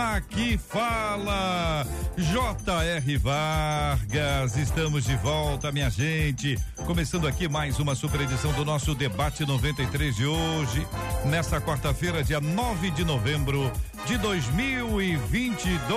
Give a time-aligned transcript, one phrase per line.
[0.00, 1.86] Aqui fala
[2.16, 3.18] J.R.
[3.18, 4.56] Vargas.
[4.56, 6.58] Estamos de volta, minha gente.
[6.86, 10.86] Começando aqui mais uma super edição do nosso debate 93 de hoje,
[11.26, 13.70] nesta quarta-feira, dia 9 de novembro
[14.06, 15.90] de 2022.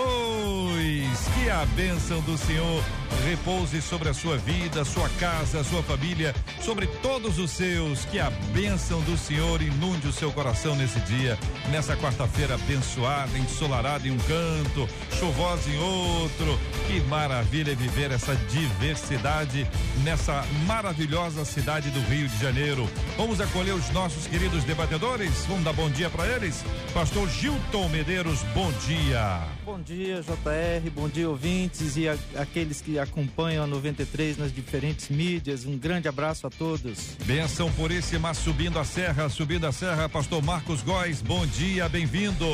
[1.34, 2.84] Que a bênção do Senhor
[3.26, 8.04] repouse sobre a sua vida, sua casa, sua família, sobre todos os seus.
[8.06, 11.40] Que a bênção do Senhor inunde o seu coração nesse dia,
[11.72, 16.60] nessa quarta-feira abençoada, ensolarada em um canto, chuvosa em outro.
[16.88, 19.68] Que maravilha viver essa diversidade
[20.04, 22.90] nessa maravilhosa cidade do Rio de Janeiro.
[23.18, 25.46] Vamos acolher os nossos queridos debatedores?
[25.48, 26.64] Vamos dar bom dia para eles?
[26.94, 29.42] Pastor Gilton Medeiros, bom dia.
[29.64, 35.10] Bom dia, JR, bom dia, ouvintes e a, aqueles que acompanham a 93 nas diferentes
[35.10, 35.66] mídias.
[35.66, 37.16] Um grande abraço a todos.
[37.26, 42.46] Benção puríssima, subindo a serra, subindo a serra, pastor Marcos Góes, bom dia, bem-vindo.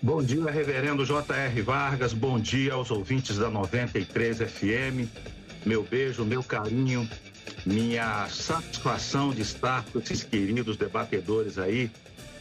[0.00, 1.62] Bom dia, reverendo J.R.
[1.62, 5.08] Vargas, bom dia aos ouvintes da 93 FM.
[5.66, 7.08] Meu beijo, meu carinho,
[7.66, 11.90] minha satisfação de estar com esses queridos debatedores aí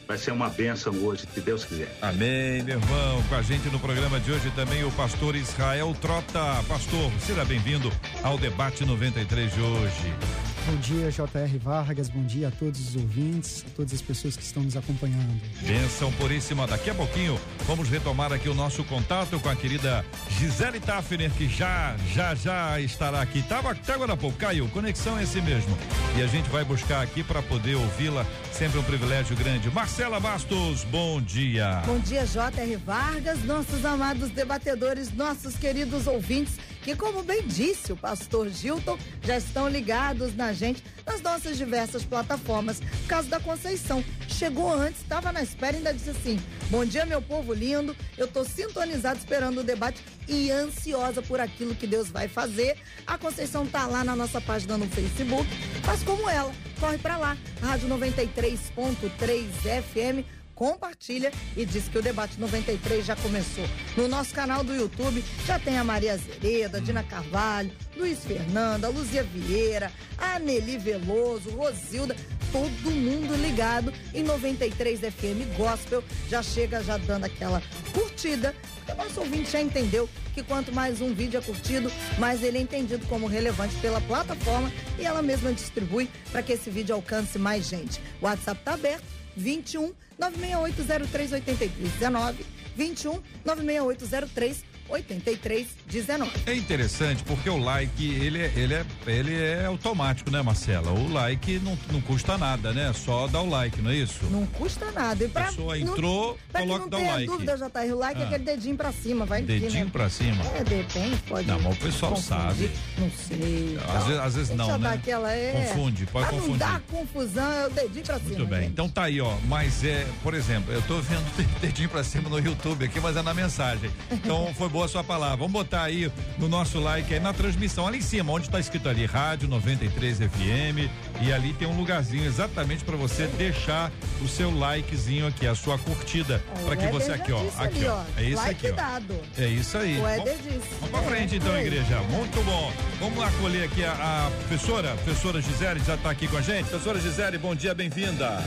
[0.08, 1.94] Vai ser uma bênção hoje, se Deus quiser.
[2.02, 3.22] Amém, meu irmão.
[3.28, 6.64] Com a gente no programa de hoje também o pastor Israel Trota.
[6.66, 7.92] Pastor, seja bem-vindo
[8.24, 10.47] ao debate 93 de hoje.
[10.68, 11.58] Bom dia, J.R.
[11.60, 12.10] Vargas.
[12.10, 15.42] Bom dia a todos os ouvintes, a todas as pessoas que estão nos acompanhando.
[15.62, 16.68] Benção puríssima.
[16.68, 20.04] Daqui a pouquinho vamos retomar aqui o nosso contato com a querida
[20.38, 23.42] Gisele Tafner, que já, já, já estará aqui.
[23.44, 24.68] Tava até agora há pouco, caiu.
[24.68, 25.74] Conexão é esse mesmo.
[26.18, 28.26] E a gente vai buscar aqui para poder ouvi-la.
[28.52, 29.72] Sempre um privilégio grande.
[29.72, 31.82] Marcela Bastos, bom dia.
[31.86, 32.76] Bom dia, J.R.
[32.76, 36.56] Vargas, nossos amados debatedores, nossos queridos ouvintes
[36.88, 42.06] que, como bem disse o pastor Gilton, já estão ligados na gente nas nossas diversas
[42.06, 42.80] plataformas.
[42.80, 46.40] O caso da Conceição chegou antes, estava na espera e ainda disse assim:
[46.70, 47.94] Bom dia, meu povo lindo.
[48.18, 52.78] Eu estou sintonizado esperando o debate e ansiosa por aquilo que Deus vai fazer.
[53.06, 55.46] A Conceição tá lá na nossa página no Facebook,
[55.86, 59.50] mas como ela, corre para lá, Rádio 93.3
[59.92, 63.64] FM compartilha e diz que o debate 93 já começou.
[63.96, 69.24] No nosso canal do YouTube já tem a Maria Azereda, Dina Carvalho, Luiz Fernanda, Luzia
[69.24, 72.16] Vieira, a Nelly Veloso, Rosilda,
[72.52, 76.04] todo mundo ligado em 93 FM Gospel.
[76.28, 77.62] Já chega já dando aquela
[77.94, 78.56] curtida.
[78.92, 82.62] O nosso ouvinte já entendeu que quanto mais um vídeo é curtido, mais ele é
[82.62, 87.68] entendido como relevante pela plataforma e ela mesma distribui para que esse vídeo alcance mais
[87.68, 88.00] gente.
[88.22, 92.36] O WhatsApp está aberto 21 968038319
[92.76, 96.32] 21 96803 8319.
[96.46, 100.92] É interessante porque o like ele é, ele é, ele é automático, né, Marcela?
[100.92, 102.92] O like não, não custa nada, né?
[102.94, 104.26] Só dá o like, não é isso?
[104.32, 105.24] Não custa nada.
[105.24, 107.26] E pra, a pessoa entrou, não, coloca dá o like.
[107.26, 107.82] dúvida, já tá.
[107.82, 108.24] O like é ah.
[108.24, 109.92] é aquele dedinho pra cima, vai Dedinho né?
[109.92, 110.44] pra cima?
[110.56, 111.48] É, depende, pode.
[111.48, 112.30] Não, mas o pessoal confundir.
[112.30, 112.72] sabe.
[112.98, 113.78] Não sei.
[113.96, 114.94] Às vezes, às vezes não, né?
[114.94, 115.52] Aquela é...
[115.52, 116.66] Confunde, pode pra confundir.
[116.66, 118.30] Não dá confusão, é o dedinho pra cima.
[118.30, 118.72] Muito bem, gente.
[118.72, 119.36] então tá aí, ó.
[119.48, 121.26] Mas é, por exemplo, eu tô vendo
[121.62, 123.92] dedinho pra cima no YouTube aqui, mas é na mensagem.
[124.12, 125.38] Então foi boa a sua palavra.
[125.38, 128.90] Vamos botar aí no nosso like aí na transmissão, ali em cima, onde está escrito
[128.90, 130.90] ali Rádio 93 FM.
[131.22, 133.92] E ali tem um lugarzinho exatamente para você deixar
[134.22, 136.44] o seu likezinho aqui, a sua curtida.
[136.66, 137.42] Para que você aqui, ó.
[137.58, 138.04] Aqui, ali, ó.
[138.18, 138.76] É isso like aqui, ó.
[138.76, 139.16] Dado.
[139.38, 140.00] É isso aí.
[140.00, 140.68] O Éder disse.
[140.80, 142.00] Vamos pra frente então, igreja.
[142.10, 142.72] Muito bom.
[143.00, 143.30] Vamos lá
[143.64, 143.92] aqui a,
[144.28, 146.70] a professora, professora Gisele já está aqui com a gente.
[146.70, 148.44] Professora Gisele, bom dia, bem-vinda.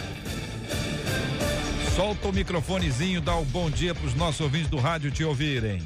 [1.95, 5.83] Solta o microfonezinho, dá um bom dia para os nossos ouvintes do rádio te ouvirem.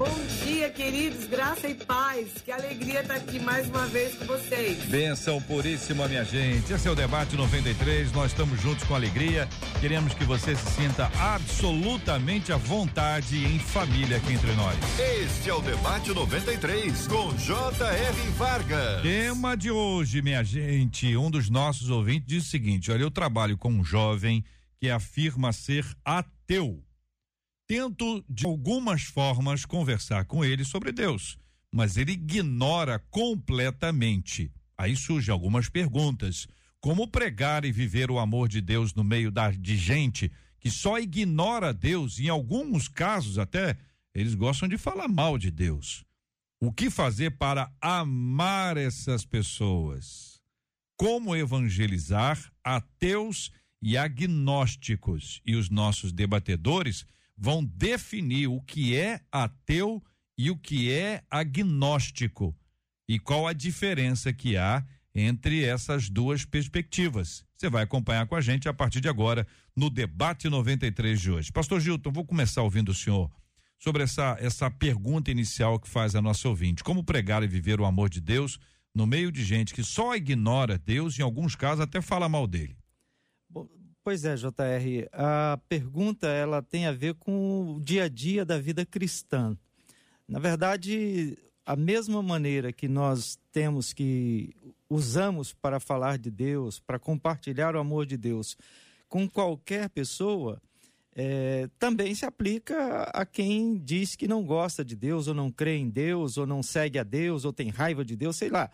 [0.00, 2.40] Bom dia, queridos, graça e paz.
[2.42, 4.82] Que alegria estar aqui mais uma vez com vocês.
[4.86, 6.72] Benção puríssima, minha gente.
[6.72, 8.10] Esse é o debate 93.
[8.12, 9.46] Nós estamos juntos com alegria.
[9.78, 14.74] Queremos que você se sinta absolutamente à vontade em família aqui entre nós.
[14.98, 18.30] Este é o debate 93 com J.R.
[18.38, 19.02] Vargas.
[19.02, 21.14] Tema de hoje, minha gente.
[21.14, 24.42] Um dos nossos ouvintes diz o seguinte: olha, eu trabalho com um jovem
[24.78, 26.82] que afirma ser ateu
[27.70, 31.38] tento de algumas formas conversar com ele sobre Deus,
[31.70, 34.50] mas ele ignora completamente.
[34.76, 36.48] Aí surgem algumas perguntas.
[36.80, 40.98] Como pregar e viver o amor de Deus no meio da, de gente que só
[40.98, 43.78] ignora Deus, em alguns casos até
[44.12, 46.04] eles gostam de falar mal de Deus.
[46.60, 50.40] O que fazer para amar essas pessoas?
[50.96, 55.40] Como evangelizar ateus e agnósticos?
[55.46, 57.06] E os nossos debatedores
[57.40, 60.04] vão definir o que é ateu
[60.36, 62.54] e o que é agnóstico
[63.08, 64.84] e qual a diferença que há
[65.14, 67.44] entre essas duas perspectivas.
[67.56, 71.50] Você vai acompanhar com a gente a partir de agora no debate 93 de hoje.
[71.50, 73.30] Pastor Gilton, vou começar ouvindo o senhor
[73.78, 76.84] sobre essa essa pergunta inicial que faz a nossa ouvinte.
[76.84, 78.58] Como pregar e viver o amor de Deus
[78.94, 82.79] no meio de gente que só ignora Deus em alguns casos até fala mal dele?
[84.02, 88.58] Pois é, JR, a pergunta ela tem a ver com o dia a dia da
[88.58, 89.54] vida cristã.
[90.26, 91.36] Na verdade,
[91.66, 94.56] a mesma maneira que nós temos que
[94.88, 98.56] usamos para falar de Deus, para compartilhar o amor de Deus
[99.06, 100.62] com qualquer pessoa,
[101.14, 105.76] é, também se aplica a quem diz que não gosta de Deus, ou não crê
[105.76, 108.70] em Deus, ou não segue a Deus, ou tem raiva de Deus, sei lá.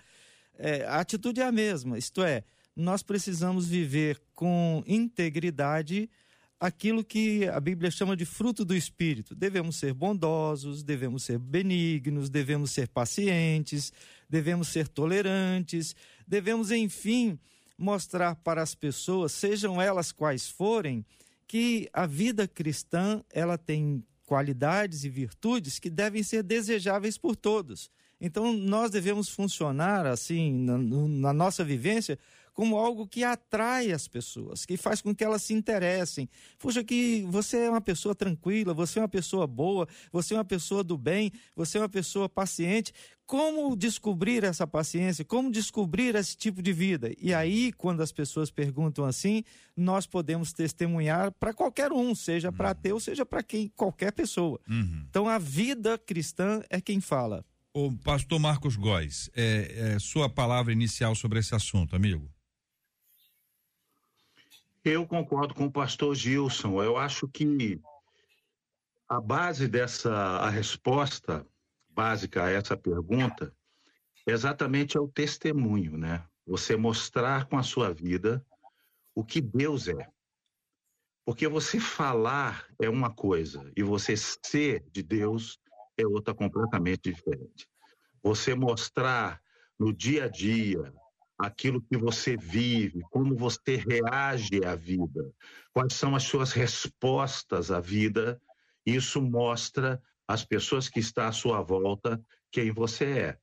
[0.56, 2.44] É, a atitude é a mesma, isto é,
[2.76, 6.11] nós precisamos viver com integridade
[6.61, 9.34] aquilo que a Bíblia chama de fruto do Espírito.
[9.34, 13.93] Devemos ser bondosos, devemos ser benignos, devemos ser pacientes,
[14.28, 15.96] devemos ser tolerantes,
[16.26, 17.38] devemos, enfim,
[17.78, 21.05] mostrar para as pessoas, sejam elas quais forem,
[21.46, 27.90] que a vida cristã ela tem qualidades e virtudes que devem ser desejáveis por todos.
[28.20, 32.19] Então, nós devemos funcionar assim, na, na, nossa vivência,
[32.56, 36.26] como algo que atrai as pessoas, que faz com que elas se interessem.
[36.58, 40.44] Puxa, que você é uma pessoa tranquila, você é uma pessoa boa, você é uma
[40.44, 42.94] pessoa do bem, você é uma pessoa paciente.
[43.26, 45.23] Como descobrir essa paciência?
[45.23, 47.12] Como descobrir esse tipo de vida?
[47.20, 49.44] E aí, quando as pessoas perguntam assim,
[49.76, 52.73] nós podemos testemunhar para qualquer um, seja para uhum.
[52.73, 54.59] ateu, seja para quem, qualquer pessoa.
[54.67, 55.05] Uhum.
[55.11, 57.44] Então, a vida cristã é quem fala.
[57.75, 62.35] O pastor Marcos Góes, é, é, sua palavra inicial sobre esse assunto, amigo.
[64.88, 66.81] Eu concordo com o pastor Gilson.
[66.81, 67.81] Eu acho que
[69.09, 71.44] a base dessa a resposta
[71.88, 73.53] básica a essa pergunta
[74.25, 76.25] é exatamente é o testemunho, né?
[76.47, 78.47] Você mostrar com a sua vida
[79.12, 80.09] o que Deus é.
[81.25, 85.59] Porque você falar é uma coisa e você ser de Deus
[85.99, 87.69] é outra completamente diferente.
[88.23, 89.43] Você mostrar
[89.77, 90.94] no dia a dia,
[91.38, 95.31] aquilo que você vive, como você reage à vida,
[95.73, 98.41] quais são as suas respostas à vida.
[98.85, 103.38] Isso mostra às pessoas que estão à sua volta quem você é.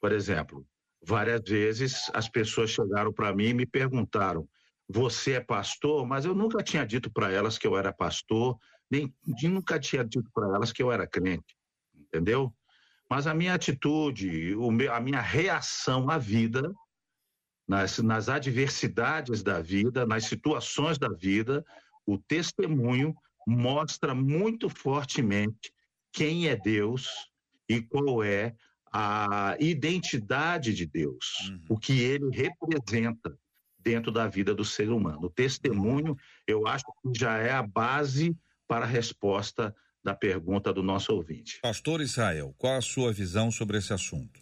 [0.00, 0.66] Por exemplo,
[1.00, 4.48] várias vezes as pessoas chegaram para mim e me perguntaram:
[4.88, 8.58] "Você é pastor?" Mas eu nunca tinha dito para elas que eu era pastor,
[8.90, 9.14] nem
[9.44, 11.56] nunca tinha dito para elas que eu era crente.
[11.94, 12.52] Entendeu?
[13.08, 14.54] Mas a minha atitude,
[14.90, 16.72] a minha reação à vida
[17.66, 21.64] nas, nas adversidades da vida, nas situações da vida,
[22.06, 23.14] o testemunho
[23.46, 25.72] mostra muito fortemente
[26.12, 27.08] quem é Deus
[27.68, 28.54] e qual é
[28.92, 31.60] a identidade de Deus, uhum.
[31.70, 33.36] o que ele representa
[33.78, 35.26] dentro da vida do ser humano.
[35.26, 36.16] O testemunho,
[36.46, 38.36] eu acho que já é a base
[38.68, 41.58] para a resposta da pergunta do nosso ouvinte.
[41.62, 44.40] Pastor Israel, qual a sua visão sobre esse assunto?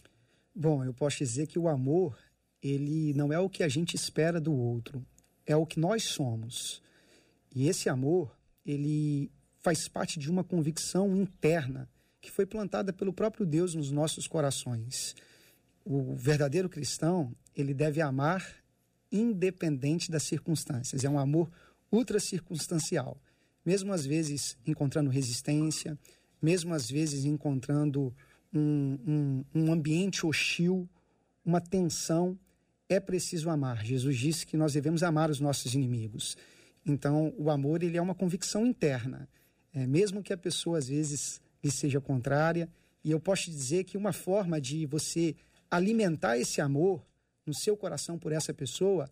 [0.55, 2.17] Bom, eu posso dizer que o amor
[2.63, 5.05] ele não é o que a gente espera do outro,
[5.47, 6.83] é o que nós somos.
[7.55, 11.89] E esse amor, ele faz parte de uma convicção interna
[12.21, 15.15] que foi plantada pelo próprio Deus nos nossos corações.
[15.85, 18.47] O verdadeiro cristão, ele deve amar
[19.11, 21.03] independente das circunstâncias.
[21.03, 21.51] É um amor
[21.91, 23.17] ultra circunstancial.
[23.65, 25.99] Mesmo às vezes encontrando resistência,
[26.41, 28.15] mesmo às vezes encontrando
[28.53, 30.89] um, um, um ambiente hostil,
[31.45, 32.39] uma tensão,
[32.91, 33.85] é preciso amar.
[33.85, 36.37] Jesus disse que nós devemos amar os nossos inimigos.
[36.85, 39.29] Então, o amor ele é uma convicção interna,
[39.73, 42.69] é, mesmo que a pessoa às vezes lhe seja contrária.
[43.05, 45.37] E eu posso te dizer que uma forma de você
[45.71, 47.07] alimentar esse amor
[47.47, 49.09] no seu coração por essa pessoa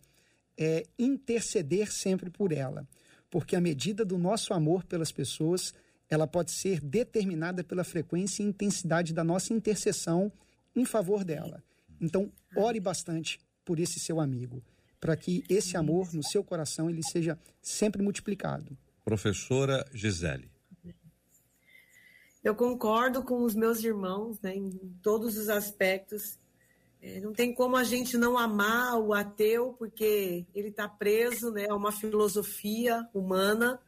[0.56, 2.86] é interceder sempre por ela,
[3.30, 5.72] porque a medida do nosso amor pelas pessoas
[6.10, 10.32] ela pode ser determinada pela frequência e intensidade da nossa intercessão
[10.74, 11.62] em favor dela.
[12.00, 14.62] Então, ore bastante por esse seu amigo,
[14.98, 18.74] para que esse amor no seu coração ele seja sempre multiplicado.
[19.04, 20.50] Professora Gisele.
[22.42, 24.70] Eu concordo com os meus irmãos né, em
[25.02, 26.38] todos os aspectos.
[27.02, 31.66] É, não tem como a gente não amar o ateu, porque ele está preso né,
[31.68, 33.78] a uma filosofia humana.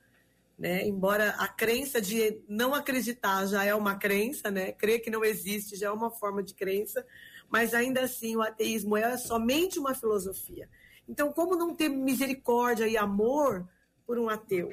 [0.59, 0.87] Né?
[0.87, 4.73] Embora a crença de não acreditar já é uma crença, né?
[4.73, 7.03] crer que não existe já é uma forma de crença,
[7.51, 10.69] mas ainda assim o ateísmo é somente uma filosofia.
[11.09, 13.69] Então, como não ter misericórdia e amor
[14.07, 14.73] por um ateu?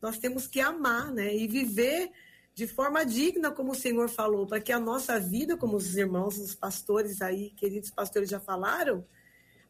[0.00, 1.34] Nós temos que amar né?
[1.34, 2.12] e viver
[2.54, 6.38] de forma digna, como o Senhor falou, para que a nossa vida, como os irmãos,
[6.38, 9.04] os pastores aí, queridos pastores já falaram,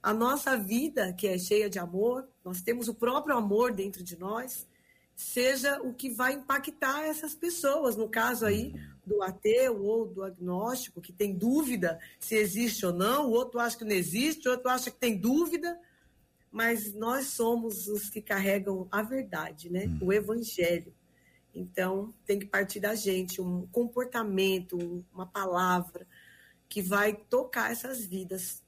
[0.01, 4.17] a nossa vida, que é cheia de amor, nós temos o próprio amor dentro de
[4.17, 4.69] nós,
[5.17, 11.01] seja o que vai impactar essas pessoas, no caso aí do ateu ou do agnóstico,
[11.01, 14.69] que tem dúvida se existe ou não, o outro acha que não existe, o outro
[14.69, 15.81] acha que tem dúvida,
[16.53, 19.87] mas nós somos os que carregam a verdade, né?
[20.03, 20.93] O evangelho.
[21.55, 26.07] Então, tem que partir da gente um comportamento, uma palavra
[26.69, 28.63] que vai tocar essas vidas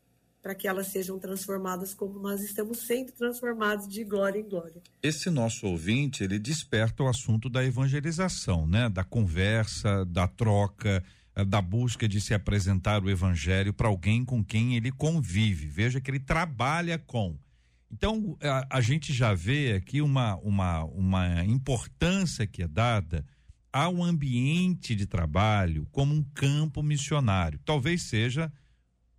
[0.49, 4.81] para que elas sejam transformadas como nós estamos sendo transformados de glória em glória.
[5.03, 8.89] Esse nosso ouvinte, ele desperta o assunto da evangelização, né?
[8.89, 11.05] Da conversa, da troca,
[11.37, 15.67] eh, da busca de se apresentar o evangelho para alguém com quem ele convive.
[15.67, 17.37] Veja que ele trabalha com.
[17.93, 23.23] Então, a, a, gente já vê aqui uma, uma, uma importância que é dada
[23.71, 27.61] ao ambiente de trabalho como um campo missionário.
[27.67, 28.51] Talvez seja,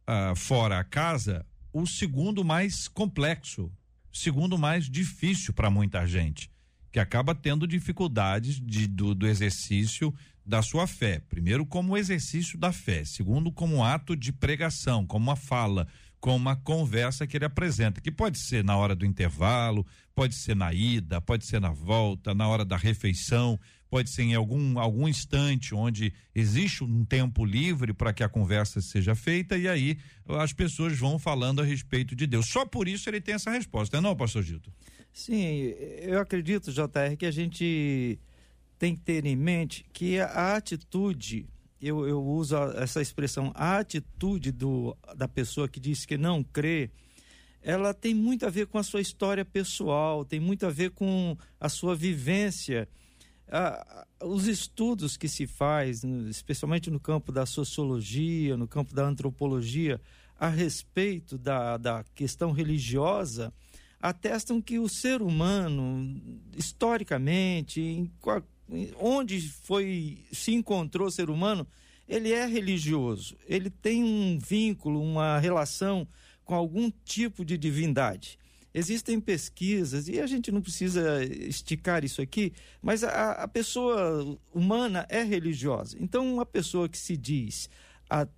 [0.09, 3.71] uh, fora a casa, o segundo mais complexo,
[4.11, 6.49] segundo mais difícil para muita gente,
[6.91, 10.13] que acaba tendo dificuldades de, do, do exercício
[10.43, 11.21] da sua fé.
[11.29, 13.05] Primeiro, como exercício da fé.
[13.05, 15.87] Segundo, como ato de pregação, como uma fala
[16.19, 20.55] com uma conversa que ele apresenta, que pode ser na hora do intervalo, pode ser
[20.55, 23.57] na ida, pode ser na volta, na hora da refeição,
[23.89, 28.81] pode ser em algum, algum instante onde existe um tempo livre para que a conversa
[28.81, 32.47] seja feita e aí as pessoas vão falando a respeito de Deus.
[32.47, 34.71] Só por isso ele tem essa resposta, não, pastor Gildo?
[35.11, 38.19] Sim, eu acredito, JR, que a gente
[38.77, 41.47] tem que ter em mente que a atitude
[41.81, 46.91] eu, eu uso essa expressão, a atitude do, da pessoa que diz que não crê,
[47.61, 51.37] ela tem muito a ver com a sua história pessoal, tem muito a ver com
[51.59, 52.87] a sua vivência.
[53.51, 59.99] Ah, os estudos que se faz, especialmente no campo da sociologia, no campo da antropologia,
[60.39, 63.53] a respeito da, da questão religiosa,
[63.99, 66.21] atestam que o ser humano,
[66.55, 68.11] historicamente, em
[68.99, 71.67] onde foi se encontrou o ser humano,
[72.07, 76.07] ele é religioso, ele tem um vínculo, uma relação
[76.43, 78.38] com algum tipo de divindade.
[78.73, 85.07] Existem pesquisas, e a gente não precisa esticar isso aqui, mas a, a pessoa humana
[85.09, 85.97] é religiosa.
[85.99, 87.69] Então, uma pessoa que se diz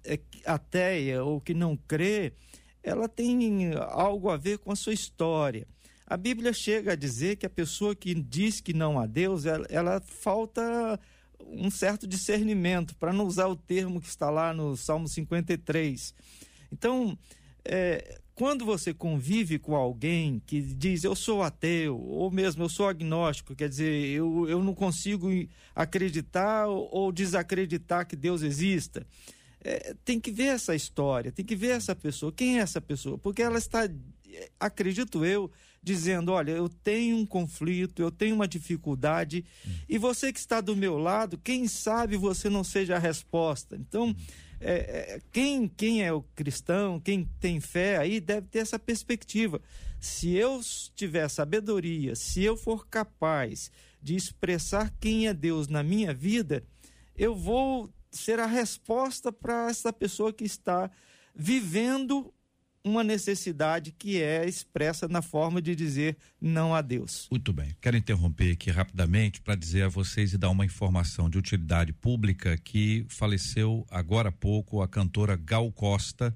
[0.06, 2.34] é, ateia ou que não crê,
[2.82, 5.68] ela tem algo a ver com a sua história.
[6.08, 9.66] A Bíblia chega a dizer que a pessoa que diz que não há Deus, ela,
[9.70, 11.00] ela falta
[11.40, 16.14] um certo discernimento, para não usar o termo que está lá no Salmo 53.
[16.72, 17.18] Então,
[17.64, 22.88] é, quando você convive com alguém que diz eu sou ateu, ou mesmo eu sou
[22.88, 25.30] agnóstico, quer dizer, eu, eu não consigo
[25.76, 29.06] acreditar ou desacreditar que Deus exista.
[29.64, 32.32] É, tem que ver essa história, tem que ver essa pessoa.
[32.32, 33.16] Quem é essa pessoa?
[33.16, 33.88] Porque ela está,
[34.60, 35.52] acredito eu,
[35.84, 39.72] dizendo: olha, eu tenho um conflito, eu tenho uma dificuldade, hum.
[39.88, 43.76] e você que está do meu lado, quem sabe você não seja a resposta.
[43.76, 44.16] Então, hum.
[44.62, 49.60] É, é, quem, quem é o cristão, quem tem fé aí, deve ter essa perspectiva.
[50.00, 50.62] Se eu
[50.96, 56.64] tiver sabedoria, se eu for capaz de expressar quem é Deus na minha vida,
[57.16, 60.90] eu vou ser a resposta para essa pessoa que está
[61.36, 62.34] vivendo
[62.84, 67.28] uma necessidade que é expressa na forma de dizer não a Deus.
[67.30, 67.76] Muito bem.
[67.80, 72.58] Quero interromper aqui rapidamente para dizer a vocês e dar uma informação de utilidade pública
[72.58, 76.36] que faleceu agora há pouco a cantora Gal Costa,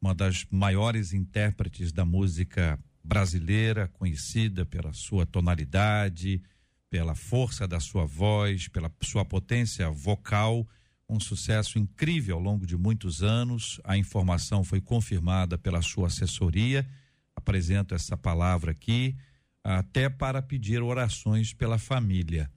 [0.00, 6.42] uma das maiores intérpretes da música brasileira, conhecida pela sua tonalidade,
[6.88, 10.66] pela força da sua voz, pela sua potência vocal
[11.10, 13.80] um sucesso incrível ao longo de muitos anos.
[13.82, 16.88] A informação foi confirmada pela sua assessoria.
[17.34, 19.16] Apresento essa palavra aqui,
[19.64, 22.48] até para pedir orações pela família.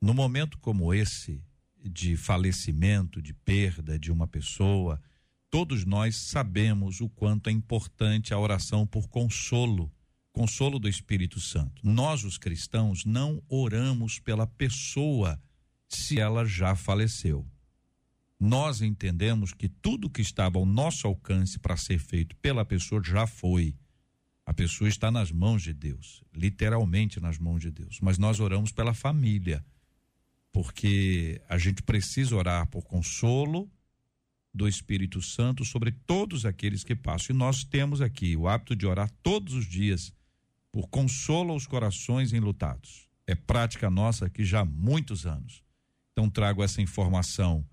[0.00, 1.42] No momento como esse,
[1.82, 5.00] de falecimento, de perda de uma pessoa,
[5.50, 9.90] todos nós sabemos o quanto é importante a oração por consolo,
[10.32, 11.82] consolo do Espírito Santo.
[11.82, 15.40] Nós, os cristãos, não oramos pela pessoa
[15.88, 17.44] se ela já faleceu.
[18.40, 23.26] Nós entendemos que tudo que estava ao nosso alcance para ser feito pela pessoa já
[23.26, 23.74] foi.
[24.46, 27.98] A pessoa está nas mãos de Deus, literalmente nas mãos de Deus.
[28.00, 29.64] Mas nós oramos pela família,
[30.52, 33.70] porque a gente precisa orar por consolo
[34.54, 37.34] do Espírito Santo sobre todos aqueles que passam.
[37.34, 40.12] E nós temos aqui o hábito de orar todos os dias
[40.72, 43.08] por consolo aos corações enlutados.
[43.26, 45.62] É prática nossa aqui já há muitos anos.
[46.12, 47.66] Então trago essa informação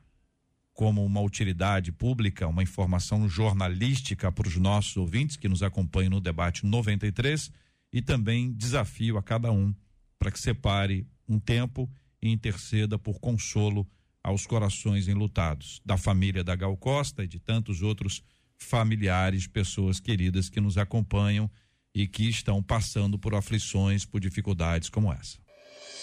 [0.76, 6.22] como uma utilidade pública, uma informação jornalística para os nossos ouvintes que nos acompanham no
[6.22, 7.50] debate 93
[7.94, 9.74] e também desafio a cada um
[10.20, 11.90] para que separe um tempo
[12.22, 13.88] e interceda por consolo
[14.22, 18.22] aos corações enlutados da família da Gal Costa e de tantos outros
[18.58, 21.50] familiares, pessoas queridas que nos acompanham
[21.94, 25.45] e que estão passando por aflições, por dificuldades como essa.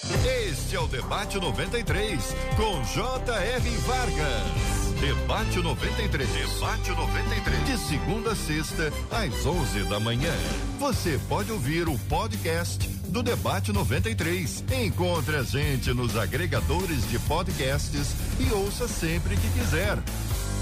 [0.04, 3.70] Este é o Debate 93, com J.R.
[3.86, 4.92] Vargas.
[5.00, 6.28] Debate 93.
[6.28, 7.64] Debate 93.
[7.64, 10.32] De segunda a sexta, às 11 da manhã.
[10.80, 14.64] Você pode ouvir o podcast do Debate 93.
[14.84, 19.98] Encontre a gente nos agregadores de podcasts e ouça sempre que quiser.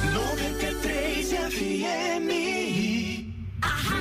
[0.04, 2.69] 93 FM.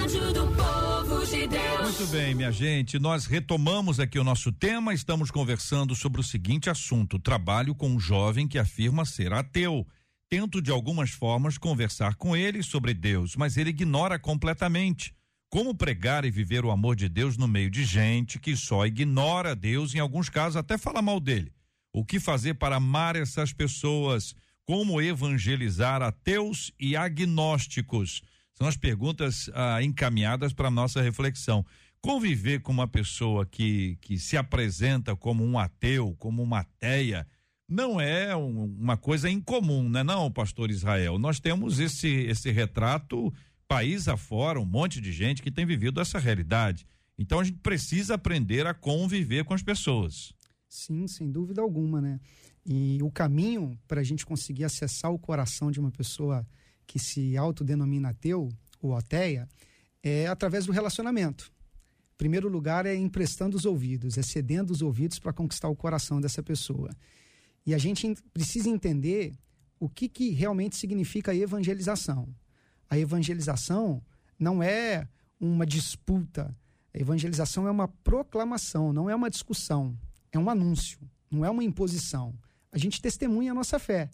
[0.09, 1.81] Rádio do Povo de Deus.
[1.83, 6.67] Muito bem, minha gente, nós retomamos aqui o nosso tema, estamos conversando sobre o seguinte
[6.67, 9.85] assunto: trabalho com um jovem que afirma ser ateu.
[10.27, 15.13] Tento de algumas formas conversar com ele sobre Deus, mas ele ignora completamente.
[15.47, 19.55] Como pregar e viver o amor de Deus no meio de gente que só ignora
[19.55, 21.53] Deus, em alguns casos até fala mal dele?
[21.93, 24.35] O que fazer para amar essas pessoas?
[24.65, 28.23] Como evangelizar ateus e agnósticos?
[28.59, 31.65] São as perguntas ah, encaminhadas para nossa reflexão.
[32.01, 37.25] Conviver com uma pessoa que, que se apresenta como um ateu, como uma ateia,
[37.69, 41.17] não é um, uma coisa incomum, né, não, pastor Israel?
[41.17, 43.33] Nós temos esse, esse retrato
[43.67, 46.85] país afora, um monte de gente que tem vivido essa realidade.
[47.17, 50.33] Então a gente precisa aprender a conviver com as pessoas.
[50.67, 52.19] Sim, sem dúvida alguma, né?
[52.65, 56.45] E o caminho para a gente conseguir acessar o coração de uma pessoa
[56.89, 58.49] que se autodenomina ateu
[58.81, 59.47] ou ateia
[60.01, 61.51] é através do relacionamento.
[62.17, 66.41] Primeiro lugar, é emprestando os ouvidos, é cedendo os ouvidos para conquistar o coração dessa
[66.41, 66.89] pessoa.
[67.63, 69.37] E a gente precisa entender
[69.79, 72.27] o que, que realmente significa evangelização.
[72.89, 74.01] A evangelização
[74.39, 75.07] não é
[75.39, 76.57] uma disputa.
[76.91, 79.95] A evangelização é uma proclamação, não é uma discussão.
[80.31, 80.99] É um anúncio,
[81.29, 82.33] não é uma imposição.
[82.71, 84.09] A gente testemunha a nossa fé.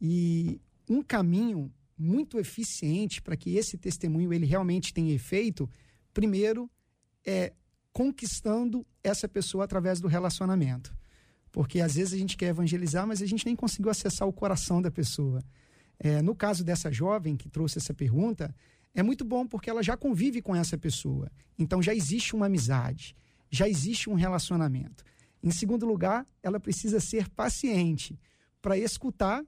[0.00, 5.68] E um caminho muito eficiente para que esse testemunho ele realmente tenha efeito,
[6.12, 6.70] primeiro
[7.24, 7.52] é
[7.92, 10.94] conquistando essa pessoa através do relacionamento.
[11.50, 14.82] Porque às vezes a gente quer evangelizar, mas a gente nem conseguiu acessar o coração
[14.82, 15.42] da pessoa.
[15.98, 18.54] É, no caso dessa jovem que trouxe essa pergunta,
[18.94, 21.30] é muito bom porque ela já convive com essa pessoa.
[21.58, 23.16] Então já existe uma amizade,
[23.50, 25.02] já existe um relacionamento.
[25.42, 28.18] Em segundo lugar, ela precisa ser paciente
[28.60, 29.44] para escutar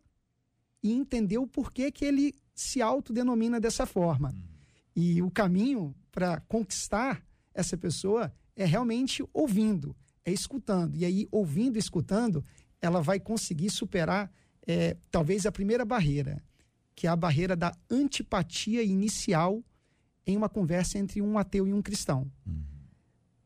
[0.83, 4.31] e entender o porquê que ele se autodenomina dessa forma.
[4.31, 4.43] Uhum.
[4.95, 10.97] E o caminho para conquistar essa pessoa é realmente ouvindo, é escutando.
[10.97, 12.45] E aí, ouvindo e escutando,
[12.81, 14.31] ela vai conseguir superar
[14.67, 16.43] é, talvez a primeira barreira,
[16.95, 19.65] que é a barreira da antipatia inicial
[20.27, 22.31] em uma conversa entre um ateu e um cristão.
[22.47, 22.63] Uhum.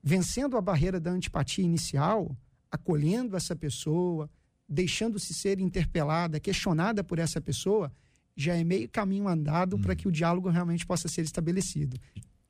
[0.02, 2.36] Vencendo a barreira da antipatia inicial,
[2.70, 4.28] acolhendo essa pessoa,
[4.72, 7.92] deixando-se ser interpelada, questionada por essa pessoa,
[8.34, 9.82] já é meio caminho andado hum.
[9.82, 12.00] para que o diálogo realmente possa ser estabelecido.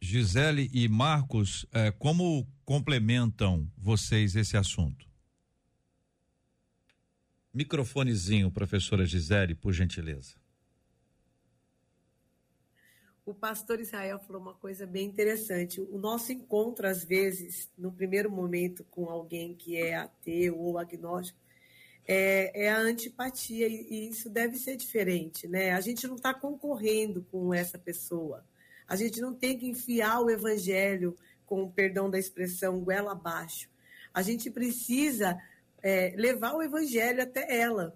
[0.01, 5.07] Gisele e Marcos, eh, como complementam vocês esse assunto?
[7.53, 10.35] Microfonezinho, professora Gisele, por gentileza.
[13.25, 15.81] O pastor Israel falou uma coisa bem interessante.
[15.81, 21.39] O nosso encontro, às vezes, no primeiro momento, com alguém que é ateu ou agnóstico,
[22.07, 25.73] é, é a antipatia, e, isso deve ser diferente, né?
[25.73, 28.45] A gente não está concorrendo com essa pessoa.
[28.87, 33.69] A gente não tem que enfiar o evangelho, com o perdão da expressão, goela abaixo.
[34.13, 35.39] A gente precisa
[35.83, 37.95] é, levar o evangelho até ela.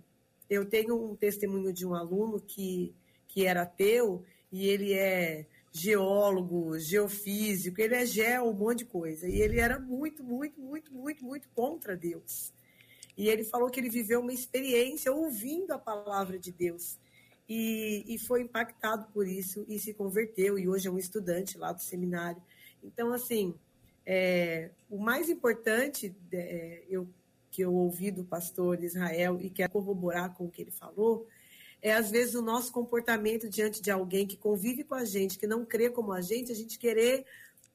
[0.49, 2.95] Eu tenho um testemunho de um aluno que,
[3.27, 9.29] que era ateu e ele é geólogo, geofísico, ele é geo, um monte de coisa.
[9.29, 12.53] E ele era muito, muito, muito, muito, muito contra Deus.
[13.17, 16.99] E ele falou que ele viveu uma experiência ouvindo a palavra de Deus.
[17.49, 20.59] E, e foi impactado por isso e se converteu.
[20.59, 22.43] E hoje é um estudante lá do seminário.
[22.83, 23.55] Então, assim,
[24.05, 27.09] é, o mais importante é, eu
[27.57, 31.27] que eu ouvi do pastor Israel e quero corroborar com o que ele falou,
[31.81, 35.47] é às vezes o nosso comportamento diante de alguém que convive com a gente, que
[35.47, 37.25] não crê como a gente, a gente querer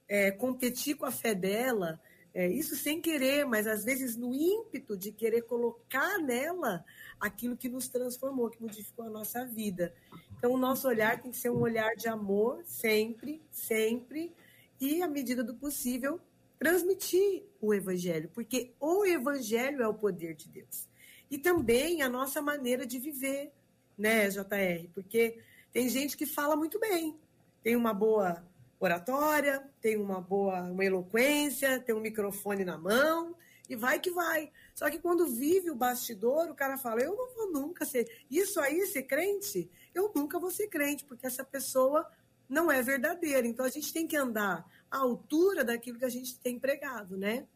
[0.08, 2.00] é, competir com a fé dela,
[2.34, 6.84] é, isso sem querer, mas às vezes no ímpeto de querer colocar nela
[7.20, 9.94] aquilo que nos transformou, que modificou a nossa vida.
[10.38, 14.34] Então, o nosso olhar tem que ser um olhar de amor, sempre, sempre,
[14.80, 16.20] e, à medida do possível,
[16.58, 20.88] transmitir o Evangelho, porque o Evangelho é o poder de Deus.
[21.30, 23.52] E também a nossa maneira de viver,
[23.98, 24.88] né, JR?
[24.94, 25.38] Porque
[25.72, 27.16] tem gente que fala muito bem,
[27.64, 28.44] tem uma boa
[28.86, 33.36] oratória, tem uma boa uma eloquência, tem um microfone na mão
[33.70, 34.52] e vai que vai.
[34.76, 38.10] Só que quando vive o bastidor, o cara fala: Eu não vou nunca ser.
[38.30, 42.10] Isso aí, ser crente, eu nunca vou ser crente, porque essa pessoa
[42.50, 43.48] não é verdadeira.
[43.48, 47.48] Então a gente tem que andar à altura daquilo que a gente tem pregado, né?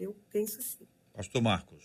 [0.00, 0.88] Eu penso assim.
[1.12, 1.84] Pastor Marcos.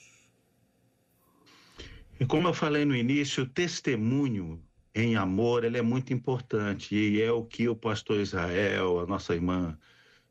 [2.20, 4.62] E como eu falei no início, o testemunho
[4.94, 9.36] em amor ele é muito importante e é o que o pastor Israel, a nossa
[9.36, 9.78] irmã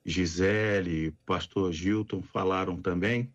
[0.05, 3.33] Gisele, pastor Gilton falaram também.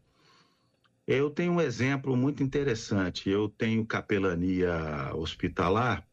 [1.06, 3.30] Eu tenho um exemplo muito interessante.
[3.30, 6.08] Eu tenho capelania hospitalar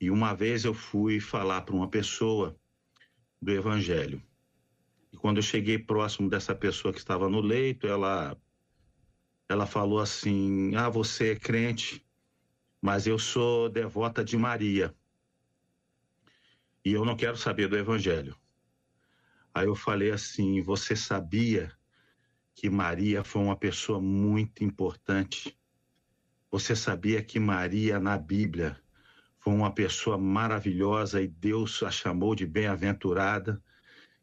[0.00, 2.58] e uma vez eu fui falar para uma pessoa
[3.40, 4.22] do evangelho.
[5.12, 8.36] E quando eu cheguei próximo dessa pessoa que estava no leito, ela
[9.48, 12.04] ela falou assim: "Ah, você é crente?"
[12.82, 14.92] Mas eu sou devota de Maria.
[16.84, 18.36] E eu não quero saber do Evangelho.
[19.54, 21.72] Aí eu falei assim: você sabia
[22.52, 25.56] que Maria foi uma pessoa muito importante?
[26.50, 28.76] Você sabia que Maria, na Bíblia,
[29.38, 33.62] foi uma pessoa maravilhosa e Deus a chamou de bem-aventurada?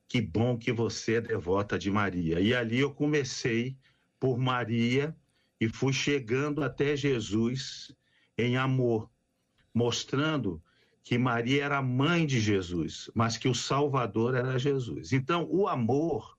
[0.06, 2.42] Que bom que você é devota de Maria.
[2.42, 3.78] E ali eu comecei
[4.20, 5.16] por Maria
[5.62, 7.96] e fui chegando até Jesus
[8.46, 9.10] em amor,
[9.74, 10.62] mostrando
[11.04, 15.12] que Maria era mãe de Jesus, mas que o Salvador era Jesus.
[15.12, 16.38] Então, o amor,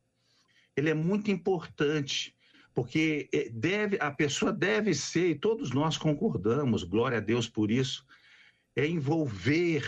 [0.77, 2.37] ele é muito importante,
[2.75, 7.71] porque eh, deve, a pessoa deve ser, e todos nós concordamos, glória a Deus por
[7.71, 8.07] isso,
[8.77, 9.85] é envolver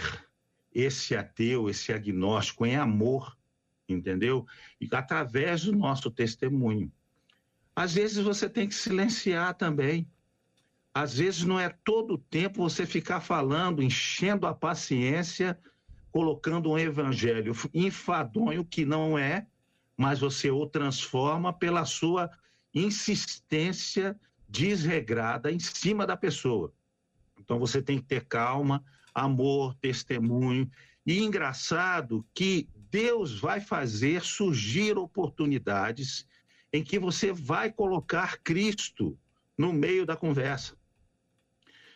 [0.74, 3.36] esse ateu, esse agnóstico em amor,
[3.88, 4.46] entendeu?
[4.80, 6.90] E através do nosso testemunho.
[7.74, 10.06] Às vezes você tem que silenciar também
[10.94, 15.58] às vezes não é todo o tempo você ficar falando, enchendo a paciência,
[16.10, 19.46] colocando um evangelho enfadonho que não é,
[19.96, 22.30] mas você o transforma pela sua
[22.74, 26.72] insistência desregrada em cima da pessoa.
[27.40, 30.70] Então você tem que ter calma, amor, testemunho.
[31.06, 36.26] E engraçado que Deus vai fazer surgir oportunidades
[36.70, 39.18] em que você vai colocar Cristo
[39.56, 40.76] no meio da conversa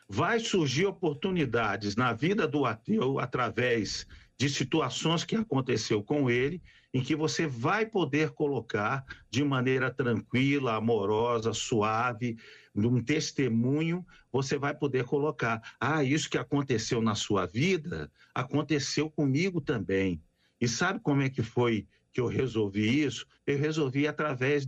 [0.09, 4.07] vai surgir oportunidades na vida do ateu através
[4.39, 10.77] de situações que aconteceu com ele, em que você vai poder colocar de maneira tranquila,
[10.77, 12.37] amorosa, suave,
[12.75, 19.61] num testemunho, você vai poder colocar: ah, isso que aconteceu na sua vida aconteceu comigo
[19.61, 20.23] também.
[20.61, 23.27] E sabe como é que foi que eu resolvi isso?
[23.47, 24.67] Eu resolvi através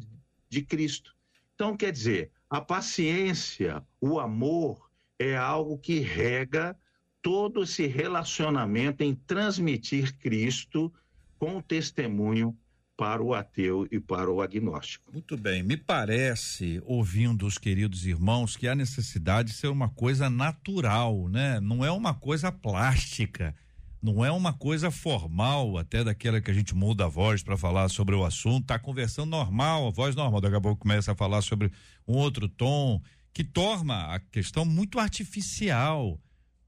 [0.48, 1.14] de Cristo.
[1.54, 4.87] Então, quer dizer, a paciência, o amor,
[5.18, 6.76] é algo que rega
[7.20, 10.92] todo esse relacionamento em transmitir Cristo
[11.38, 12.56] com o testemunho
[12.96, 15.12] para o ateu e para o agnóstico.
[15.12, 20.28] Muito bem, me parece, ouvindo os queridos irmãos, que há necessidade de ser uma coisa
[20.28, 21.60] natural, né?
[21.60, 23.54] Não é uma coisa plástica,
[24.02, 27.88] não é uma coisa formal, até daquela que a gente muda a voz para falar
[27.88, 31.42] sobre o assunto, tá conversando normal, a voz normal, daqui a pouco começa a falar
[31.42, 31.70] sobre
[32.06, 33.00] um outro tom
[33.38, 36.20] que torna a questão muito artificial.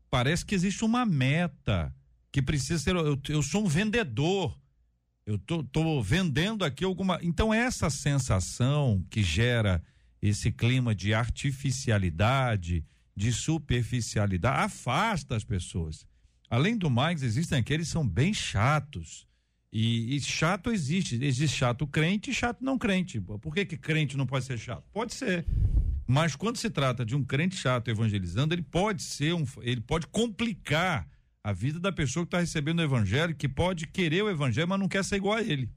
[0.08, 1.92] Parece que existe uma meta
[2.30, 2.94] que precisa ser.
[2.94, 4.56] Eu, eu sou um vendedor.
[5.26, 7.18] Eu tô, tô vendendo aqui alguma.
[7.22, 9.82] Então, essa sensação que gera
[10.22, 16.06] esse clima de artificialidade, de superficialidade, afasta as pessoas.
[16.48, 19.26] Além do mais, existem aqueles que são bem chatos.
[19.72, 21.22] E, e, chato existe.
[21.22, 23.20] Existe chato crente e chato não crente.
[23.20, 24.84] Por que, que crente não pode ser chato?
[24.92, 25.46] Pode ser.
[26.06, 30.08] Mas quando se trata de um crente chato evangelizando, ele pode ser um, ele pode
[30.08, 31.08] complicar
[31.42, 34.80] a vida da pessoa que está recebendo o evangelho, que pode querer o evangelho, mas
[34.80, 35.70] não quer ser igual a ele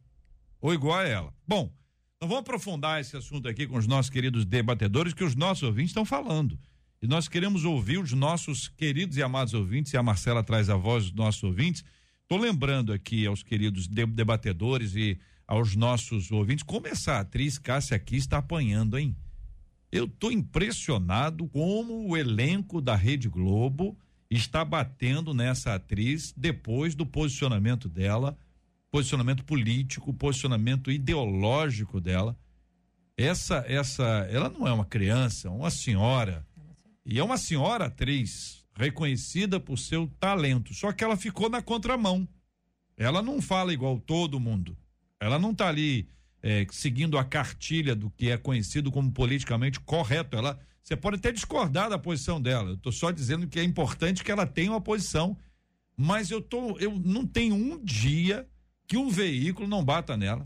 [0.60, 1.34] ou igual a ela.
[1.46, 1.72] Bom,
[2.22, 5.90] nós vamos aprofundar esse assunto aqui com os nossos queridos debatedores que os nossos ouvintes
[5.90, 6.58] estão falando.
[7.02, 10.76] E nós queremos ouvir os nossos queridos e amados ouvintes, e a Marcela traz a
[10.78, 11.84] voz dos nossos ouvintes.
[12.34, 18.16] Estou lembrando aqui aos queridos debatedores e aos nossos ouvintes como essa atriz Cássia aqui
[18.16, 19.16] está apanhando, hein?
[19.92, 23.96] Eu estou impressionado como o elenco da Rede Globo
[24.32, 28.36] está batendo nessa atriz depois do posicionamento dela,
[28.90, 32.36] posicionamento político, posicionamento ideológico dela.
[33.16, 36.44] Essa, essa, ela não é uma criança, é uma senhora.
[37.06, 40.74] E é uma senhora atriz, reconhecida por seu talento.
[40.74, 42.28] Só que ela ficou na contramão.
[42.98, 44.78] Ela não fala igual todo mundo.
[45.20, 46.08] Ela não está ali
[46.42, 50.36] é, seguindo a cartilha do que é conhecido como politicamente correto.
[50.36, 52.72] Ela, você pode até discordar da posição dela.
[52.72, 55.38] Eu estou só dizendo que é importante que ela tenha uma posição,
[55.96, 58.48] mas eu tô, eu não tenho um dia
[58.86, 60.46] que um veículo não bata nela.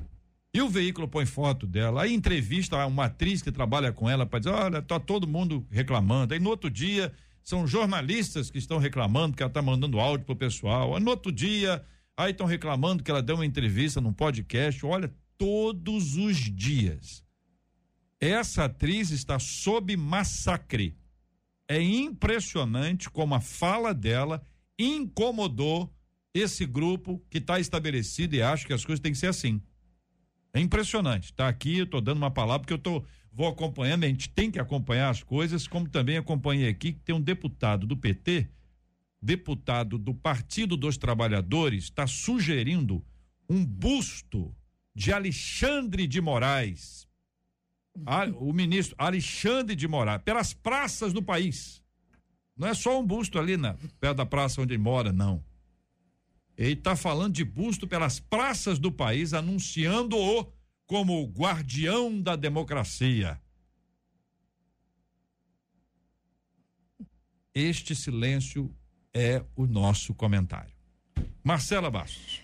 [0.53, 4.39] E o veículo põe foto dela, aí entrevista uma atriz que trabalha com ela para
[4.39, 6.33] dizer, olha, tá todo mundo reclamando.
[6.33, 7.13] Aí no outro dia
[7.47, 10.99] são jornalistas que estão reclamando que ela tá mandando áudio pro pessoal.
[10.99, 11.81] No outro dia,
[12.17, 14.85] aí estão reclamando que ela deu uma entrevista num podcast.
[14.85, 17.23] Olha, todos os dias.
[18.19, 20.97] Essa atriz está sob massacre.
[21.69, 24.45] É impressionante como a fala dela
[24.77, 25.89] incomodou
[26.33, 29.61] esse grupo que está estabelecido e acho que as coisas têm que ser assim.
[30.53, 31.31] É impressionante.
[31.31, 33.05] Tá aqui, eu tô dando uma palavra porque eu tô
[33.37, 37.13] vou acompanhando, a gente tem que acompanhar as coisas, como também acompanhei aqui que tem
[37.13, 38.49] um deputado do PT,
[39.21, 43.05] deputado do Partido dos Trabalhadores, está sugerindo
[43.47, 44.55] um busto
[44.95, 47.07] de Alexandre de Moraes,
[48.39, 51.83] o ministro Alexandre de Moraes, pelas praças do país.
[52.57, 55.43] Não é só um busto ali na perto da praça onde ele mora, não.
[56.57, 60.51] Ele está falando de busto pelas praças do país, anunciando-o
[60.87, 63.39] como guardião da democracia.
[67.53, 68.73] Este silêncio
[69.13, 70.73] é o nosso comentário.
[71.43, 72.41] Marcela Bastos.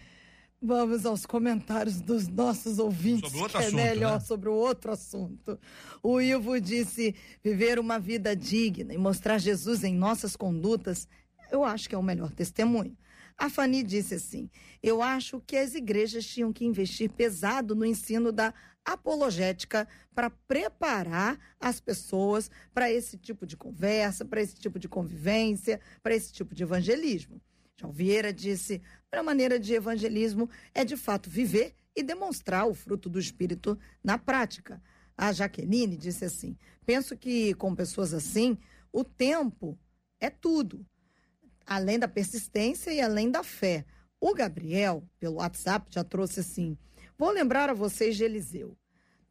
[0.62, 4.20] Vamos aos comentários dos nossos ouvintes, Sobre outro que assunto, é melhor né?
[4.26, 5.60] sobre o outro assunto.
[6.02, 11.08] O Ivo disse: viver uma vida digna e mostrar Jesus em nossas condutas,
[11.52, 12.98] eu acho que é o melhor testemunho.
[13.38, 14.50] A Fani disse assim:
[14.82, 18.54] eu acho que as igrejas tinham que investir pesado no ensino da
[18.86, 25.80] apologética para preparar as pessoas para esse tipo de conversa, para esse tipo de convivência,
[26.02, 27.42] para esse tipo de evangelismo.
[27.80, 33.10] João Vieira disse: a maneira de evangelismo é de fato viver e demonstrar o fruto
[33.10, 34.82] do Espírito na prática.
[35.18, 38.58] A Jaqueline disse assim: penso que com pessoas assim,
[38.92, 39.78] o tempo
[40.20, 40.86] é tudo,
[41.66, 43.86] além da persistência e além da fé.
[44.20, 46.78] O Gabriel, pelo WhatsApp, já trouxe assim:
[47.18, 48.78] vou lembrar a vocês de Eliseu.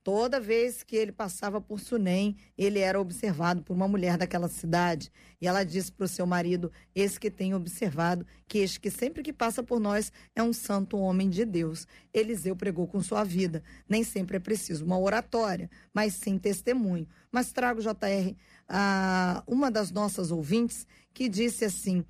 [0.05, 5.12] Toda vez que ele passava por Sunem, ele era observado por uma mulher daquela cidade.
[5.40, 9.23] E ela disse para o seu marido: Esse que tem observado, que este que sempre
[9.23, 11.87] que passa por nós é um santo homem de Deus.
[12.12, 13.62] Eliseu pregou com sua vida.
[13.88, 17.07] Nem sempre é preciso uma oratória, mas sim testemunho.
[17.31, 18.35] Mas trago, JR,
[18.68, 22.05] a uma das nossas ouvintes que disse assim: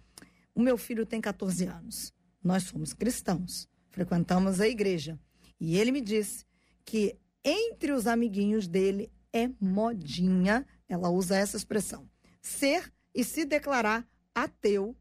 [0.54, 2.12] O meu filho tem 14 anos.
[2.42, 5.18] Nós somos cristãos, frequentamos a igreja.
[5.60, 6.44] E ele me disse
[6.84, 12.08] que entre os amiguinhos dele é modinha, ela usa essa expressão,
[12.40, 14.96] ser e se declarar ateu,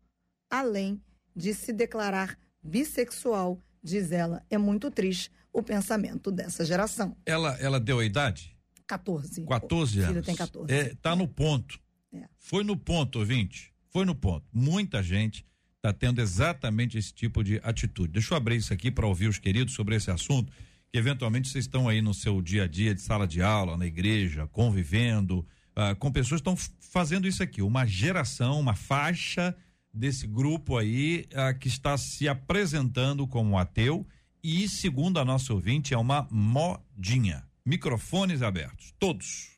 [0.49, 1.01] além
[1.35, 4.45] de se declarar bissexual, diz ela.
[4.49, 7.15] É muito triste o pensamento dessa geração.
[7.25, 8.55] Ela, ela deu a idade?
[8.87, 9.45] 14.
[9.45, 10.11] 14 o anos.
[10.13, 10.73] filho tem 14.
[10.73, 11.79] É, tá no ponto.
[12.13, 12.27] É.
[12.37, 13.70] Foi no ponto, ouvinte.
[13.91, 14.45] Foi no ponto.
[14.53, 18.13] Muita gente está tendo exatamente esse tipo de atitude.
[18.13, 20.51] Deixa eu abrir isso aqui para ouvir os queridos sobre esse assunto,
[20.89, 23.85] que eventualmente vocês estão aí no seu dia a dia de sala de aula, na
[23.85, 27.61] igreja, convivendo ah, com pessoas que estão fazendo isso aqui.
[27.61, 29.55] Uma geração, uma faixa
[29.93, 34.07] desse grupo aí ah, que está se apresentando como ateu
[34.43, 37.43] e, segundo a nossa ouvinte, é uma modinha.
[37.65, 39.51] Microfones abertos, todos.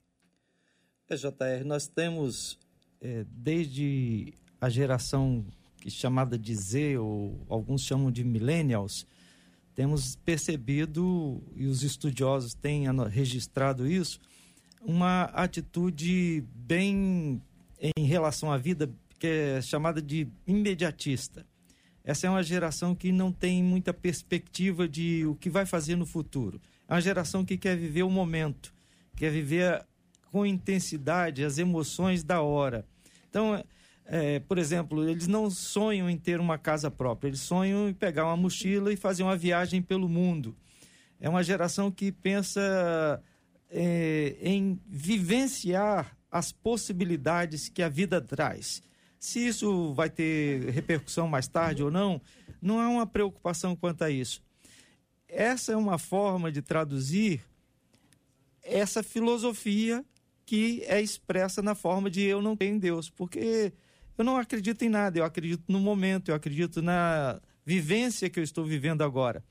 [1.09, 2.57] JR, nós temos
[3.03, 5.45] é, desde a geração
[5.77, 9.05] que chamada de Z, ou alguns chamam de millennials,
[9.75, 14.21] temos percebido, e os estudiosos têm registrado isso,
[14.81, 17.41] uma atitude bem
[17.97, 18.89] em relação à vida,
[19.19, 21.45] que é chamada de imediatista.
[22.03, 26.05] Essa é uma geração que não tem muita perspectiva de o que vai fazer no
[26.05, 26.61] futuro.
[26.87, 28.73] É uma geração que quer viver o momento,
[29.15, 29.85] quer viver
[30.31, 32.85] com intensidade as emoções da hora.
[33.33, 33.65] Então,
[34.05, 38.25] é, por exemplo, eles não sonham em ter uma casa própria, eles sonham em pegar
[38.25, 40.55] uma mochila e fazer uma viagem pelo mundo.
[41.19, 43.19] É uma geração que pensa
[43.71, 48.83] é, em vivenciar as possibilidades que a vida traz.
[49.19, 52.21] Se isso vai ter repercussão mais tarde ou não,
[52.61, 54.43] não há uma preocupação quanto a isso.
[55.27, 57.41] Essa é uma forma de traduzir
[58.61, 60.05] essa filosofia
[60.45, 63.73] que é expressa na forma de eu não tenho Deus, porque
[64.17, 68.43] eu não acredito em nada, eu acredito no momento, eu acredito na vivência que eu
[68.43, 69.43] estou vivendo agora.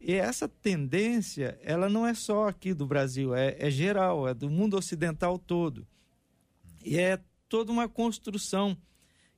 [0.00, 4.48] E essa tendência, ela não é só aqui do Brasil, é, é geral, é do
[4.48, 5.86] mundo ocidental todo.
[6.84, 8.76] E é toda uma construção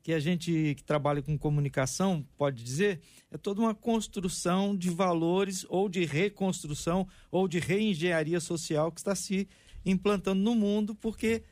[0.02, 5.66] que a gente que trabalha com comunicação pode dizer, é toda uma construção de valores
[5.68, 9.48] ou de reconstrução ou de reengenharia social que está se
[9.84, 11.42] implantando no mundo, porque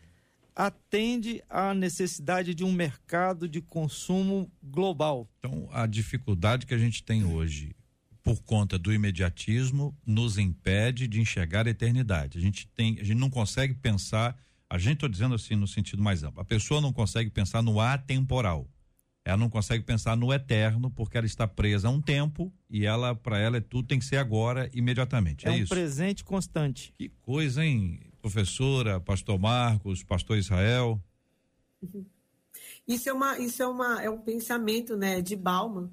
[0.58, 5.28] atende à necessidade de um mercado de consumo global.
[5.38, 7.76] Então, a dificuldade que a gente tem hoje,
[8.24, 12.38] por conta do imediatismo, nos impede de enxergar a eternidade.
[12.38, 14.36] A gente tem, a gente não consegue pensar,
[14.68, 16.40] a gente estou dizendo assim no sentido mais amplo.
[16.40, 18.68] A pessoa não consegue pensar no atemporal.
[19.24, 23.14] Ela não consegue pensar no eterno porque ela está presa a um tempo e ela
[23.14, 25.46] para ela é tudo tem que ser agora imediatamente.
[25.46, 25.68] É, é um isso.
[25.68, 26.94] presente constante.
[26.96, 28.00] Que coisa, hein?
[28.20, 31.00] Professora, pastor Marcos, pastor Israel?
[32.86, 35.90] Isso é uma, isso é uma, é um pensamento, né, de Bauman.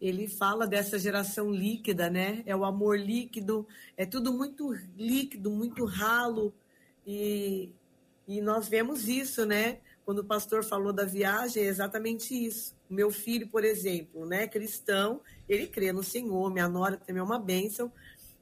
[0.00, 2.44] Ele fala dessa geração líquida, né?
[2.46, 6.54] É o amor líquido, é tudo muito líquido, muito ralo
[7.04, 7.72] e,
[8.28, 9.78] e nós vemos isso, né?
[10.04, 12.76] Quando o pastor falou da viagem, é exatamente isso.
[12.88, 17.24] O meu filho, por exemplo, né, cristão, ele crê no Senhor, minha nora também é
[17.24, 17.92] uma bênção.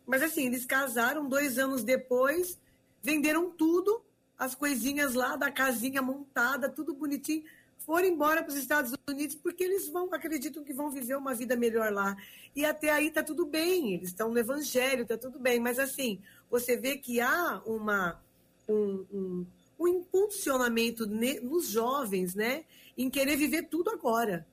[0.07, 2.61] Mas assim, eles casaram dois anos depois,
[3.07, 4.03] venderam tudo,
[4.37, 7.45] as coisinhas lá da casinha montada, tudo bonitinho,
[7.79, 11.55] foram embora para os Estados Unidos porque eles vão acreditam que vão viver uma vida
[11.55, 12.17] melhor lá.
[12.55, 16.21] E até aí tá tudo bem, eles estão no evangelho, tá tudo bem, mas assim,
[16.51, 18.21] você vê que há uma
[18.69, 19.47] um, um,
[19.79, 22.65] um impulsionamento nos jovens, né,
[22.99, 24.45] em querer viver tudo agora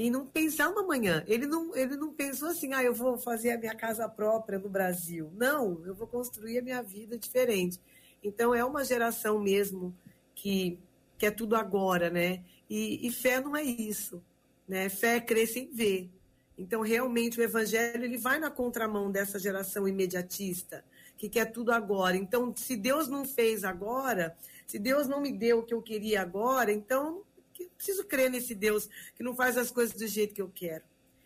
[0.00, 1.22] e não pensar no amanhã.
[1.26, 4.66] Ele não, ele não pensou assim, ah, eu vou fazer a minha casa própria no
[4.66, 5.30] Brasil.
[5.36, 7.78] Não, eu vou construir a minha vida diferente.
[8.24, 9.94] Então, é uma geração mesmo
[10.34, 10.78] que,
[11.18, 12.42] que é tudo agora, né?
[12.68, 14.24] E, e fé não é isso,
[14.66, 14.88] né?
[14.88, 16.08] Fé é crer sem ver.
[16.56, 20.82] Então, realmente, o evangelho ele vai na contramão dessa geração imediatista,
[21.18, 22.16] que quer tudo agora.
[22.16, 24.34] Então, se Deus não fez agora,
[24.66, 27.22] se Deus não me deu o que eu queria agora, então
[27.68, 30.84] que preciso crer nesse Deus que não faz as coisas do jeito que eu quero.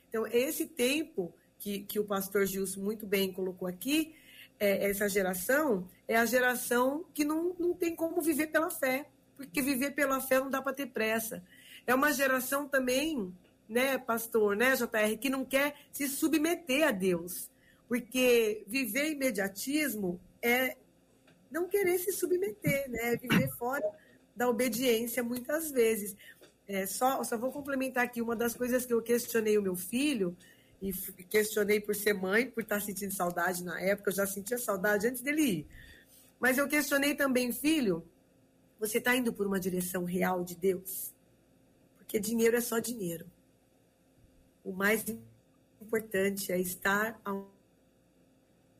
[0.08, 4.14] Então, esse tempo que, que o pastor Gilson muito bem colocou aqui,
[4.58, 9.60] é, essa geração, é a geração que não, não tem como viver pela fé, porque
[9.60, 11.42] viver pela fé não dá para ter pressa.
[11.86, 13.34] É uma geração também,
[13.68, 17.50] né, pastor, né, JR, que não quer se submeter a Deus,
[17.88, 20.76] porque viver imediatismo é
[21.50, 23.84] não querer se submeter, né, viver fora
[24.34, 26.16] da obediência muitas vezes.
[26.66, 30.36] É, só, só vou complementar aqui uma das coisas que eu questionei o meu filho,
[30.84, 30.92] e
[31.24, 35.22] questionei por ser mãe, por estar sentindo saudade na época, eu já sentia saudade antes
[35.22, 35.66] dele ir.
[36.38, 38.06] Mas eu questionei também, filho,
[38.78, 41.14] você está indo por uma direção real de Deus?
[41.96, 43.26] Porque dinheiro é só dinheiro.
[44.62, 45.04] O mais
[45.80, 47.46] importante é estar onde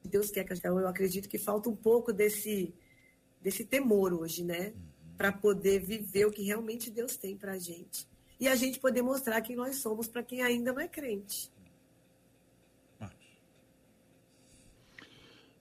[0.04, 0.46] Deus quer.
[0.50, 2.74] Então, eu acredito que falta um pouco desse,
[3.40, 4.74] desse temor hoje, né?
[5.16, 8.08] Para poder viver o que realmente Deus tem para a gente.
[8.38, 11.52] E a gente poder mostrar quem nós somos para quem ainda não é crente.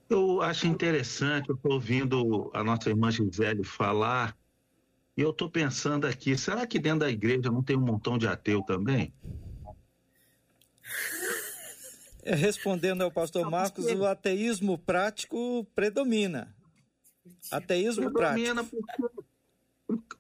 [0.10, 4.38] Eu acho interessante, eu estou ouvindo a nossa irmã Gisele falar,
[5.18, 8.28] e eu estou pensando aqui, será que dentro da igreja não tem um montão de
[8.28, 9.14] ateu também?
[12.26, 16.56] É, respondendo ao pastor Marcos, o ateísmo prático predomina.
[17.52, 18.78] Ateísmo predomina prático.
[18.80, 19.33] Porque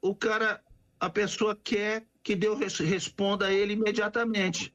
[0.01, 0.61] o cara,
[0.99, 4.73] a pessoa quer que Deus responda a ele imediatamente.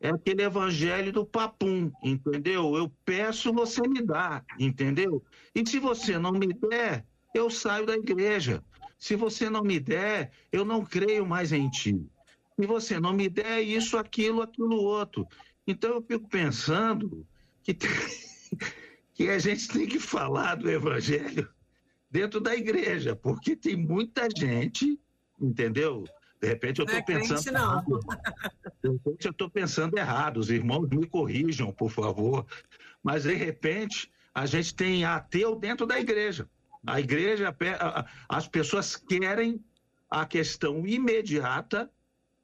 [0.00, 2.76] É aquele evangelho do papum, entendeu?
[2.76, 5.22] Eu peço, você me dá, entendeu?
[5.54, 8.62] E se você não me der, eu saio da igreja.
[8.98, 12.00] Se você não me der, eu não creio mais em ti.
[12.58, 15.26] Se você não me der isso, aquilo, aquilo outro.
[15.66, 17.26] Então eu fico pensando
[17.62, 17.90] que, tem,
[19.14, 21.48] que a gente tem que falar do evangelho
[22.16, 24.98] dentro da igreja, porque tem muita gente,
[25.38, 26.04] entendeu?
[26.40, 27.42] De repente eu estou é pensando.
[27.42, 27.82] Crente, não.
[28.82, 30.38] De repente eu estou pensando errado.
[30.38, 32.46] Os irmãos me corrijam, por favor.
[33.02, 36.48] Mas de repente a gente tem ateu dentro da igreja.
[36.86, 37.54] A igreja,
[38.26, 39.62] as pessoas querem
[40.08, 41.90] a questão imediata,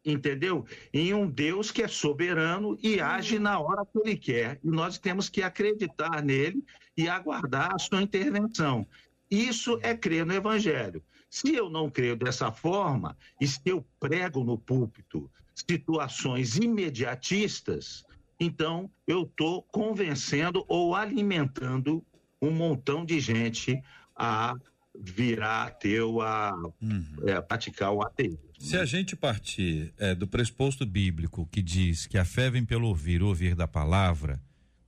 [0.04, 0.66] entendeu?
[0.92, 4.60] Em um Deus que é soberano e age na hora que ele quer.
[4.62, 6.62] E nós temos que acreditar nele
[6.94, 8.86] e aguardar a sua intervenção.
[9.32, 11.02] Isso é crer no Evangelho.
[11.30, 18.04] Se eu não creio dessa forma, e se eu prego no púlpito situações imediatistas,
[18.38, 22.04] então eu estou convencendo ou alimentando
[22.42, 23.82] um montão de gente
[24.14, 24.54] a
[24.94, 27.06] virar ateu a, uhum.
[27.24, 28.38] é, praticar o ateísmo.
[28.58, 32.86] Se a gente partir é, do pressuposto bíblico que diz que a fé vem pelo
[32.86, 34.38] ouvir, ouvir da palavra,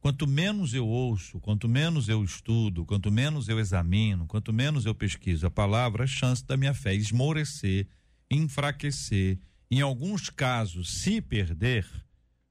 [0.04, 4.94] quanto menos eu ouço, quanto menos eu estudo, quanto menos eu examino, quanto menos eu
[4.94, 7.86] pesquiso a palavra, a chance da minha fé esmorecer,
[8.30, 9.38] enfraquecer,
[9.70, 11.86] em alguns casos, se perder,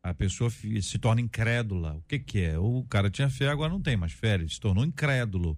[0.01, 1.97] a pessoa se torna incrédula.
[1.97, 2.57] O que que é?
[2.57, 5.55] O cara tinha fé, agora não tem mais fé, ele se tornou incrédulo.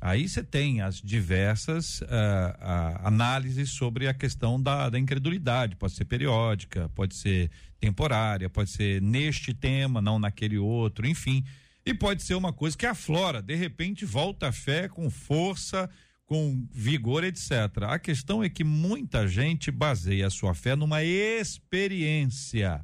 [0.00, 5.76] Aí você tem as diversas uh, uh, análises sobre a questão da, da, incredulidade.
[5.76, 11.44] Pode ser periódica, pode ser temporária, pode ser neste tema, não naquele outro, enfim.
[11.84, 15.88] E pode ser uma coisa que aflora, de repente volta a fé com força,
[16.24, 17.50] com vigor, etc.
[17.88, 22.82] A questão é que muita gente baseia a sua fé numa experiência.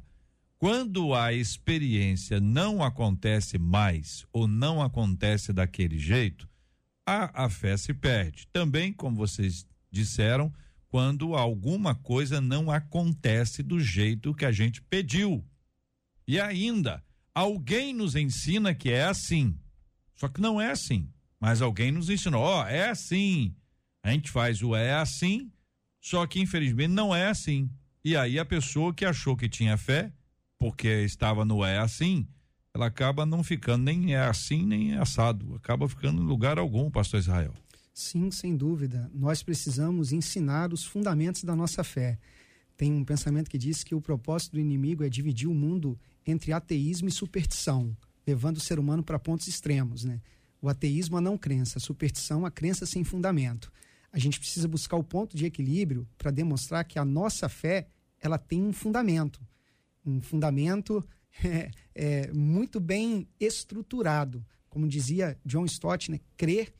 [0.59, 6.47] Quando a experiência não acontece mais ou não acontece daquele jeito,
[7.07, 8.45] a, a fé se perde.
[8.51, 10.53] Também, como vocês disseram,
[10.89, 15.43] quando alguma coisa não acontece do jeito que a gente pediu.
[16.27, 17.01] E ainda,
[17.33, 19.57] alguém nos ensina que é assim.
[20.15, 21.09] Só que não é assim.
[21.39, 23.55] Mas alguém nos ensinou, ó, oh, é assim.
[24.03, 25.51] A gente faz o é assim,
[26.01, 27.69] só que infelizmente não é assim.
[28.03, 30.11] E aí a pessoa que achou que tinha fé,
[30.57, 32.27] porque estava no é assim,
[32.77, 36.91] ela acaba não ficando nem é assim nem é assado, acaba ficando em lugar algum,
[36.91, 37.51] pastor Israel.
[37.91, 39.09] Sim, sem dúvida.
[39.11, 42.19] Nós precisamos ensinar os fundamentos da nossa fé.
[42.77, 46.53] Tem um pensamento que diz que o propósito do inimigo é dividir o mundo entre
[46.53, 47.97] ateísmo e superstição,
[48.27, 50.21] levando o ser humano para pontos extremos, né?
[50.61, 53.71] O ateísmo a não crença, a superstição a crença sem fundamento.
[54.13, 57.87] A gente precisa buscar o ponto de equilíbrio para demonstrar que a nossa fé
[58.21, 59.41] ela tem um fundamento,
[60.05, 61.03] um fundamento
[61.43, 64.45] é, é, muito bem estruturado.
[64.69, 66.19] Como dizia John Stott, né?
[66.35, 66.73] crer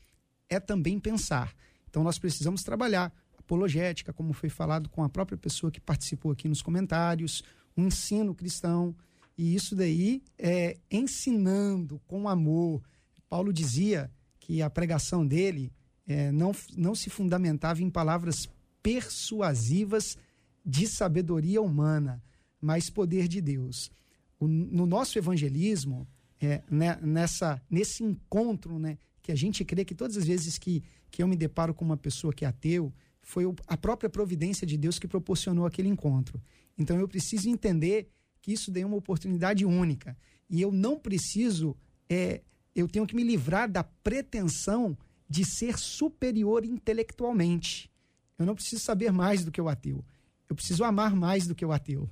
[0.48, 1.54] é também pensar.
[1.88, 6.48] Então nós precisamos trabalhar apologética, como foi falado com a própria pessoa que participou aqui
[6.48, 7.42] nos comentários,
[7.74, 8.94] o um ensino cristão,
[9.36, 12.82] e isso daí é ensinando com amor.
[13.28, 15.72] Paulo dizia que a pregação dele
[16.06, 18.48] é, não, não se fundamentava em palavras
[18.82, 20.16] persuasivas
[20.64, 22.22] de sabedoria humana,
[22.60, 23.90] mas poder de Deus
[24.38, 26.06] o, no nosso evangelismo,
[26.40, 30.82] é, né, nessa, nesse encontro, né, que a gente crê que todas as vezes que,
[31.10, 34.76] que eu me deparo com uma pessoa que é ateu, foi a própria providência de
[34.76, 36.40] Deus que proporcionou aquele encontro.
[36.78, 38.08] Então eu preciso entender
[38.40, 40.16] que isso daí é uma oportunidade única.
[40.48, 41.76] E eu não preciso,
[42.08, 42.40] é,
[42.74, 44.96] eu tenho que me livrar da pretensão
[45.28, 47.90] de ser superior intelectualmente.
[48.38, 50.02] Eu não preciso saber mais do que o ateu.
[50.48, 52.08] Eu preciso amar mais do que o ateu.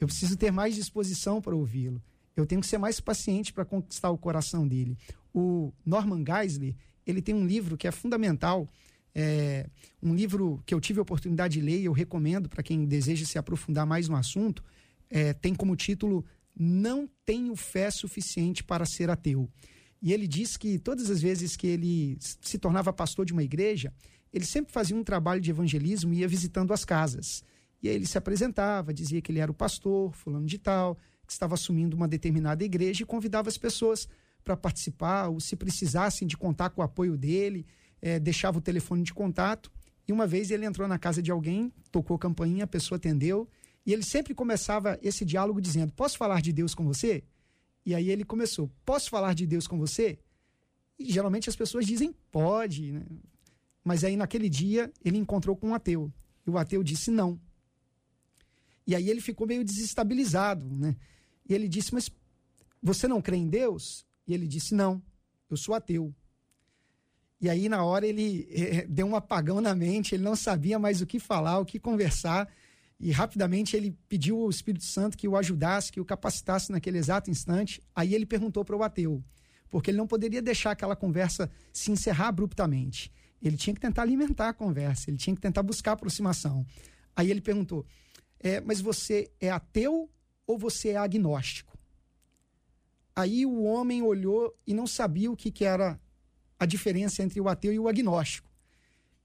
[0.00, 2.02] Eu preciso ter mais disposição para ouvi-lo.
[2.36, 4.96] Eu tenho que ser mais paciente para conquistar o coração dele.
[5.34, 6.74] O Norman Geisler,
[7.04, 8.68] ele tem um livro que é fundamental,
[9.14, 9.68] é,
[10.00, 13.26] um livro que eu tive a oportunidade de ler e eu recomendo para quem deseja
[13.26, 14.62] se aprofundar mais no assunto,
[15.10, 16.24] é, tem como título
[16.54, 19.50] Não Tenho Fé Suficiente para Ser Ateu.
[20.00, 23.92] E ele diz que todas as vezes que ele se tornava pastor de uma igreja,
[24.32, 27.42] ele sempre fazia um trabalho de evangelismo e ia visitando as casas.
[27.82, 31.32] E aí ele se apresentava, dizia que ele era o pastor, fulano de tal, que
[31.32, 34.08] estava assumindo uma determinada igreja e convidava as pessoas
[34.44, 37.66] para participar, ou se precisassem de contar com o apoio dele,
[38.00, 39.70] é, deixava o telefone de contato.
[40.06, 43.48] E uma vez ele entrou na casa de alguém, tocou campainha, a pessoa atendeu,
[43.84, 47.22] e ele sempre começava esse diálogo dizendo: Posso falar de Deus com você?
[47.84, 50.18] E aí ele começou: Posso falar de Deus com você?
[50.98, 53.02] E geralmente as pessoas dizem: Pode, né?
[53.84, 56.12] Mas aí naquele dia ele encontrou com um ateu.
[56.46, 57.40] E o ateu disse: Não.
[58.88, 60.96] E aí ele ficou meio desestabilizado, né?
[61.46, 62.10] E ele disse: Mas
[62.82, 64.06] você não crê em Deus?
[64.26, 65.02] E ele disse: Não,
[65.50, 66.14] eu sou ateu.
[67.38, 71.02] E aí, na hora, ele eh, deu um apagão na mente, ele não sabia mais
[71.02, 72.48] o que falar, o que conversar.
[72.98, 77.30] E rapidamente ele pediu ao Espírito Santo que o ajudasse, que o capacitasse naquele exato
[77.30, 77.82] instante.
[77.94, 79.22] Aí ele perguntou para o ateu,
[79.68, 83.12] porque ele não poderia deixar aquela conversa se encerrar abruptamente.
[83.40, 86.66] Ele tinha que tentar alimentar a conversa, ele tinha que tentar buscar aproximação.
[87.14, 87.84] Aí ele perguntou:
[88.40, 90.08] é, mas você é ateu
[90.46, 91.76] ou você é agnóstico?
[93.14, 96.00] Aí o homem olhou e não sabia o que, que era
[96.58, 98.48] a diferença entre o ateu e o agnóstico.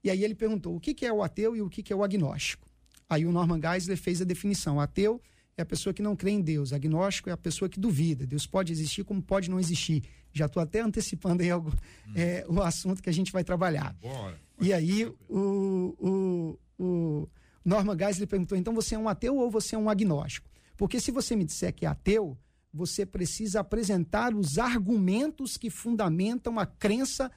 [0.02, 1.96] E aí ele perguntou: o que, que é o ateu e o que, que é
[1.96, 2.68] o agnóstico?
[3.08, 5.20] Aí o Norman Geisler fez a definição: ateu
[5.56, 8.26] é a pessoa que não crê em Deus, agnóstico é a pessoa que duvida.
[8.26, 10.02] Deus pode existir como pode não existir.
[10.32, 11.70] Já estou até antecipando aí algo,
[12.08, 12.12] hum.
[12.16, 13.94] é, o assunto que a gente vai trabalhar.
[14.00, 14.36] Bora.
[14.60, 17.28] E aí o, o, o
[17.64, 20.48] Norman Geisler perguntou: então você é um ateu ou você é um agnóstico?
[20.76, 22.36] Porque se você me disser que é ateu,
[22.72, 27.30] você precisa apresentar os argumentos que fundamentam a crença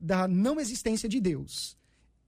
[0.00, 1.76] da não existência de Deus.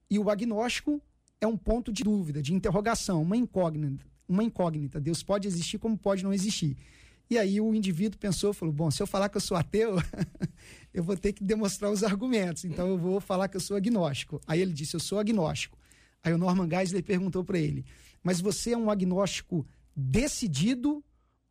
[0.09, 1.01] E o agnóstico
[1.39, 4.05] é um ponto de dúvida, de interrogação, uma incógnita.
[4.27, 4.99] Uma incógnita.
[4.99, 6.77] Deus pode existir como pode não existir.
[7.29, 9.95] E aí o indivíduo pensou, falou: bom, se eu falar que eu sou ateu,
[10.93, 12.65] eu vou ter que demonstrar os argumentos.
[12.65, 14.39] Então eu vou falar que eu sou agnóstico.
[14.45, 15.77] Aí ele disse: eu sou agnóstico.
[16.23, 17.85] Aí o Norman Geisler perguntou para ele:
[18.23, 21.03] mas você é um agnóstico decidido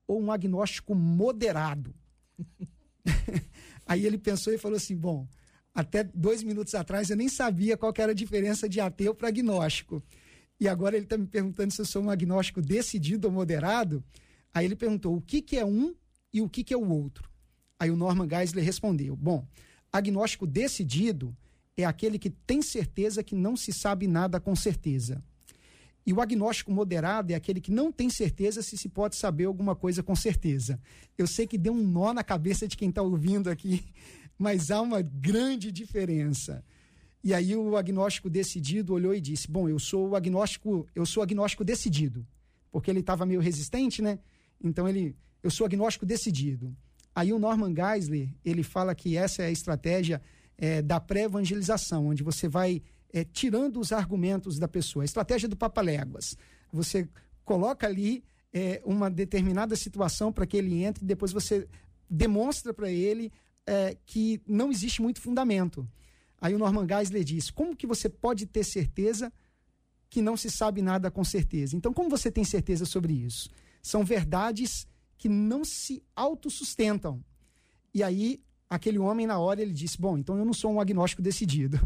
[0.06, 1.94] ou um agnóstico moderado?
[3.86, 5.26] Aí ele pensou e falou assim: bom,
[5.74, 10.02] até dois minutos atrás eu nem sabia qual era a diferença de ateu para agnóstico.
[10.58, 14.04] E agora ele está me perguntando se eu sou um agnóstico decidido ou moderado.
[14.52, 15.94] Aí ele perguntou o que, que é um
[16.32, 17.30] e o que, que é o outro.
[17.78, 19.46] Aí o Norman Geisler respondeu: Bom,
[19.92, 21.36] agnóstico decidido
[21.82, 25.22] é aquele que tem certeza que não se sabe nada com certeza.
[26.06, 29.76] E o agnóstico moderado é aquele que não tem certeza se se pode saber alguma
[29.76, 30.80] coisa com certeza.
[31.16, 33.84] Eu sei que deu um nó na cabeça de quem está ouvindo aqui,
[34.38, 36.64] mas há uma grande diferença.
[37.22, 41.22] E aí o agnóstico decidido olhou e disse: Bom, eu sou o agnóstico, eu sou
[41.22, 42.26] agnóstico decidido.
[42.72, 44.18] Porque ele estava meio resistente, né?
[44.62, 46.74] Então ele, eu sou agnóstico decidido.
[47.14, 50.22] Aí o Norman Geisler, ele fala que essa é a estratégia
[50.60, 52.82] é, da pré-evangelização, onde você vai
[53.12, 55.02] é, tirando os argumentos da pessoa.
[55.02, 56.36] A estratégia do Papaléguas.
[56.70, 57.08] Você
[57.44, 61.66] coloca ali é, uma determinada situação para que ele entre e depois você
[62.08, 63.32] demonstra para ele
[63.66, 65.88] é, que não existe muito fundamento.
[66.38, 69.32] Aí o Norman Geisler diz: como que você pode ter certeza
[70.10, 71.74] que não se sabe nada com certeza?
[71.74, 73.48] Então, como você tem certeza sobre isso?
[73.82, 74.86] São verdades
[75.16, 77.24] que não se autossustentam.
[77.94, 78.40] E aí,
[78.70, 81.80] aquele homem, na hora, ele disse: Bom, então eu não sou um agnóstico decidido,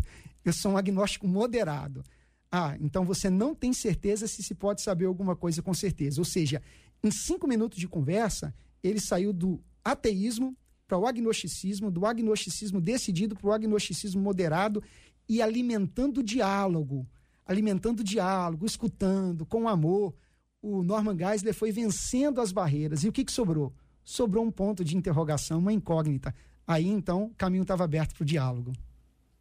[0.45, 2.05] eu sou um agnóstico moderado.
[2.53, 6.21] Ah, então você não tem certeza se se pode saber alguma coisa com certeza.
[6.21, 6.63] Ou seja,
[7.03, 10.57] em cinco minutos de conversa, ele saiu do ateísmo
[10.87, 14.83] para o agnosticismo, do agnosticismo decidido para o agnosticismo moderado
[15.29, 17.09] e alimentando o diálogo,
[17.45, 20.15] alimentando o diálogo, escutando, com amor,
[20.63, 23.05] o Norman Geisler foi vencendo as barreiras.
[23.05, 23.73] E o que, que sobrou?
[24.05, 26.35] Sobrou um ponto de interrogação, uma incógnita.
[26.67, 28.73] Aí então o caminho estava aberto para o diálogo.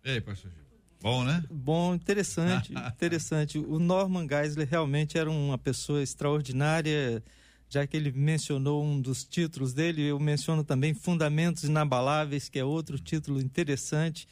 [0.04, 0.64] Ei, pastor Gil.
[1.02, 1.44] Bom, né?
[1.52, 3.58] Bom, interessante, interessante.
[3.58, 7.22] O Norman Geisler realmente era uma pessoa extraordinária,
[7.68, 12.64] já que ele mencionou um dos títulos dele, eu menciono também Fundamentos Inabaláveis, que é
[12.64, 14.28] outro título interessante.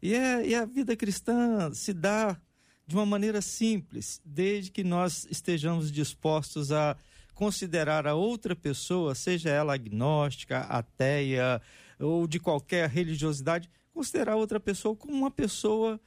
[0.00, 2.38] E, é, e a vida cristã se dá
[2.86, 6.96] de uma maneira simples, desde que nós estejamos dispostos a
[7.34, 11.60] considerar a outra pessoa, seja ela agnóstica, ateia
[11.98, 16.00] ou de qualquer religiosidade, considerar outra pessoa como uma pessoa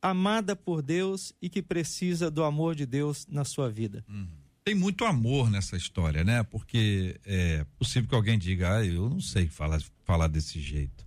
[0.00, 4.04] amada por Deus e que precisa do amor de Deus na sua vida.
[4.08, 4.26] Uhum.
[4.64, 6.42] Tem muito amor nessa história, né?
[6.42, 11.06] Porque é possível que alguém diga, ah, eu não sei falar, falar desse jeito.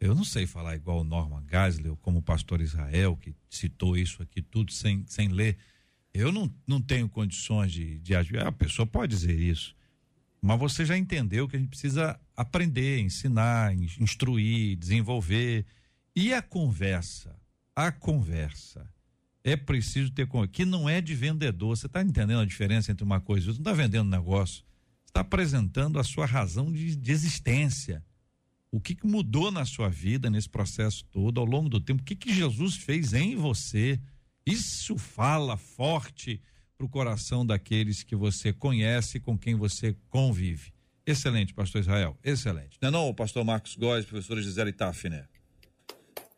[0.00, 3.96] Eu não sei falar igual o Norman Geisler, ou como o pastor Israel, que citou
[3.96, 5.56] isso aqui tudo sem, sem ler.
[6.12, 8.38] Eu não, não tenho condições de, de agir.
[8.40, 9.74] A pessoa pode dizer isso.
[10.44, 15.64] Mas você já entendeu que a gente precisa aprender, ensinar, instruir, desenvolver.
[16.14, 17.34] E a conversa?
[17.74, 18.86] A conversa.
[19.42, 20.28] É preciso ter.
[20.52, 21.76] Que não é de vendedor.
[21.76, 23.64] Você está entendendo a diferença entre uma coisa e outra?
[23.64, 24.64] Não está vendendo negócio.
[25.06, 28.02] Está apresentando a sua razão de, de existência
[28.74, 32.02] o que, que mudou na sua vida nesse processo todo, ao longo do tempo?
[32.02, 34.00] O que, que Jesus fez em você?
[34.44, 36.42] Isso fala forte
[36.76, 40.72] para o coração daqueles que você conhece, com quem você convive.
[41.06, 42.78] Excelente, pastor Israel, excelente.
[42.80, 45.28] Não é não, pastor Marcos Góes, professora Gisele Tafner?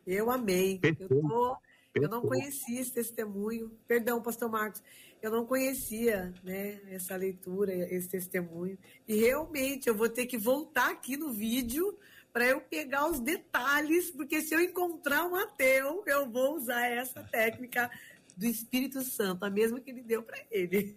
[0.07, 0.81] Eu amei.
[0.83, 1.57] Eu, tô,
[1.95, 3.71] eu não conhecia esse testemunho.
[3.87, 4.83] Perdão, pastor Marcos.
[5.23, 8.79] Eu não conhecia né, essa leitura, esse testemunho.
[9.09, 11.99] E realmente eu vou ter que voltar aqui no vídeo
[12.33, 17.23] para eu pegar os detalhes, porque se eu encontrar um ateu, eu vou usar essa
[17.23, 17.91] técnica
[18.37, 20.97] do Espírito Santo, a mesma que ele deu para ele.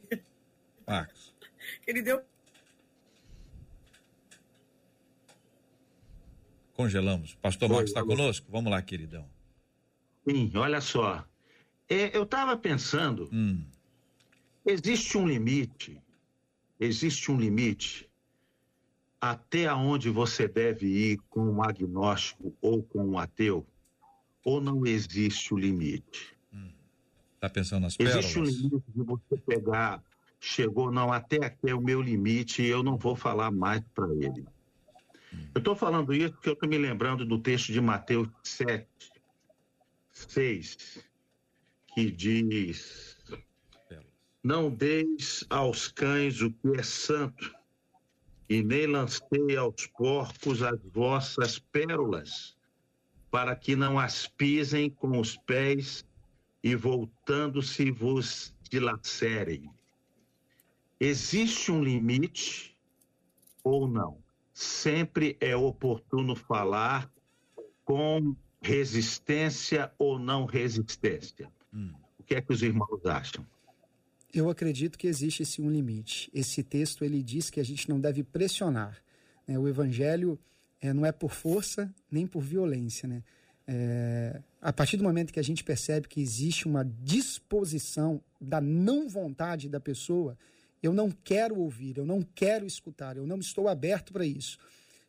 [0.86, 1.34] Marcos.
[1.84, 2.24] Que ele deu.
[6.74, 7.36] Congelamos.
[7.36, 8.48] Pastor Marcos está conosco?
[8.50, 9.30] Vamos lá, queridão.
[10.28, 11.28] Sim, olha só.
[11.90, 13.62] É, eu estava pensando, hum.
[14.66, 16.02] existe um limite,
[16.80, 18.10] existe um limite
[19.20, 23.68] até onde você deve ir com um agnóstico ou com um ateu?
[24.46, 26.39] Ou não existe o limite?
[27.40, 28.26] Está pensando nas pérolas?
[28.26, 30.04] Existe o limite de você pegar,
[30.42, 34.14] chegou, não, até aqui é o meu limite e eu não vou falar mais para
[34.14, 34.46] ele.
[35.34, 35.48] Hum.
[35.56, 38.86] Eu estou falando isso porque eu estou me lembrando do texto de Mateus 7,
[40.12, 41.00] 6,
[41.96, 43.16] que diz:
[44.44, 47.56] Não deis aos cães o que é santo,
[48.50, 52.58] e nem lancei aos porcos as vossas pérolas,
[53.32, 56.04] para que não as pisem com os pés
[56.64, 59.70] e voltando-se vos dilacerem.
[60.99, 62.76] Existe um limite
[63.64, 64.18] ou não?
[64.53, 67.10] Sempre é oportuno falar
[67.86, 71.49] com resistência ou não resistência.
[71.74, 71.93] Hum.
[72.20, 73.45] O que é que os irmãos acham?
[74.34, 76.30] Eu acredito que existe esse um limite.
[76.34, 79.01] Esse texto ele diz que a gente não deve pressionar.
[79.47, 79.57] Né?
[79.57, 80.38] O evangelho
[80.82, 83.24] é, não é por força nem por violência, né?
[83.66, 89.07] É, a partir do momento que a gente percebe que existe uma disposição da não
[89.07, 90.38] vontade da pessoa,
[90.84, 94.57] eu não quero ouvir, eu não quero escutar, eu não estou aberto para isso.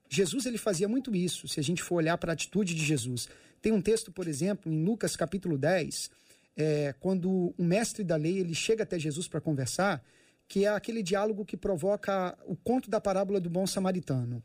[0.09, 3.29] Jesus ele fazia muito isso, se a gente for olhar para a atitude de Jesus.
[3.61, 6.11] Tem um texto, por exemplo, em Lucas capítulo 10,
[6.57, 10.03] é, quando o mestre da lei ele chega até Jesus para conversar,
[10.49, 14.43] que é aquele diálogo que provoca o conto da parábola do bom samaritano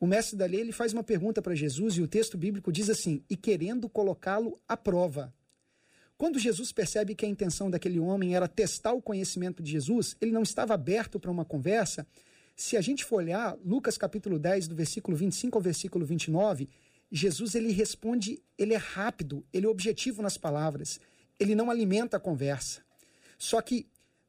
[0.00, 2.90] o mestre da lei ele faz uma pergunta para Jesus e o texto bíblico diz
[2.90, 5.32] assim: e querendo colocá-lo à prova.
[6.16, 10.30] Quando Jesus percebe que a intenção daquele homem era testar o conhecimento de Jesus, ele
[10.30, 12.06] não estava aberto para uma conversa.
[12.54, 16.68] Se a gente for olhar Lucas capítulo 10, do versículo 25 ao versículo 29,
[17.10, 21.00] Jesus ele responde, ele é rápido, ele é objetivo nas palavras,
[21.38, 22.82] ele não alimenta a conversa.
[23.36, 23.86] Só que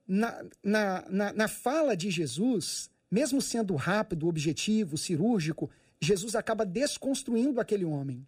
[0.07, 5.69] na, na, na, na fala de Jesus, mesmo sendo rápido, objetivo, cirúrgico,
[6.01, 8.25] Jesus acaba desconstruindo aquele homem.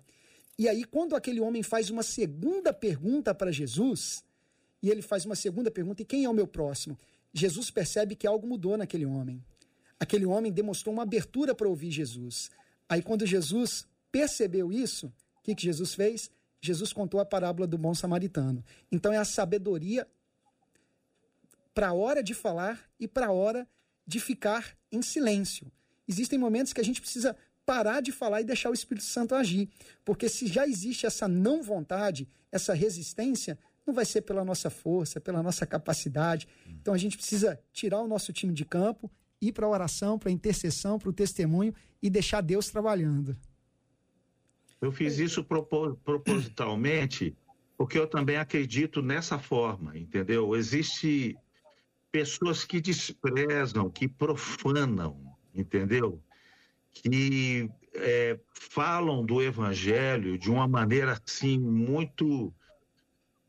[0.58, 4.24] E aí, quando aquele homem faz uma segunda pergunta para Jesus,
[4.82, 6.98] e ele faz uma segunda pergunta: e quem é o meu próximo?
[7.34, 9.44] Jesus percebe que algo mudou naquele homem.
[10.00, 12.50] Aquele homem demonstrou uma abertura para ouvir Jesus.
[12.88, 16.32] Aí, quando Jesus percebeu isso, o que, que Jesus fez?
[16.62, 18.64] Jesus contou a parábola do bom samaritano.
[18.90, 20.08] Então, é a sabedoria
[21.74, 23.68] para a hora de falar e para a hora
[24.08, 25.72] de ficar em silêncio.
[26.08, 27.36] Existem momentos que a gente precisa
[27.66, 29.70] parar de falar e deixar o Espírito Santo agir.
[30.06, 35.20] Porque se já existe essa não vontade, essa resistência, não vai ser pela nossa força,
[35.20, 36.48] pela nossa capacidade.
[36.68, 39.12] Então a gente precisa tirar o nosso time de campo,
[39.42, 43.36] ir para a oração, para a intercessão, para o testemunho e deixar Deus trabalhando.
[44.80, 47.36] Eu fiz isso propositalmente
[47.78, 50.56] porque eu também acredito nessa forma, entendeu?
[50.56, 51.38] Existe
[52.12, 56.22] pessoas que desprezam, que profanam, entendeu?
[56.94, 62.54] Que é, falam do evangelho de uma maneira assim muito,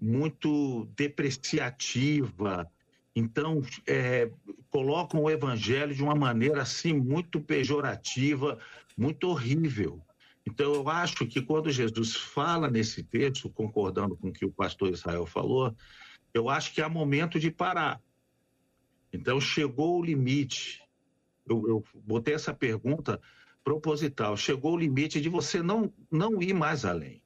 [0.00, 2.70] muito depreciativa.
[3.14, 4.30] Então, é,
[4.70, 8.58] colocam o evangelho de uma maneira assim muito pejorativa,
[8.96, 10.02] muito horrível.
[10.46, 14.90] Então, eu acho que quando Jesus fala nesse texto, concordando com o que o pastor
[14.90, 15.76] Israel falou,
[16.32, 18.00] eu acho que é momento de parar
[19.12, 20.82] então, chegou o limite.
[21.48, 23.20] Eu, eu botei essa pergunta
[23.64, 24.36] proposital.
[24.36, 27.22] Chegou o limite de você não, não ir mais além.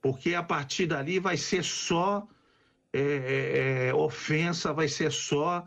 [0.00, 2.26] Porque a partir dali vai ser só
[2.92, 5.64] é, é, é ofensa, vai ser só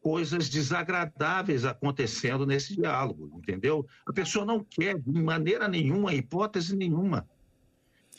[0.00, 3.86] coisas desagradáveis acontecendo nesse diálogo, entendeu?
[4.06, 7.28] A pessoa não quer de maneira nenhuma, hipótese nenhuma.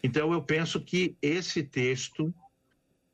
[0.04, 2.34] Então eu penso que esse texto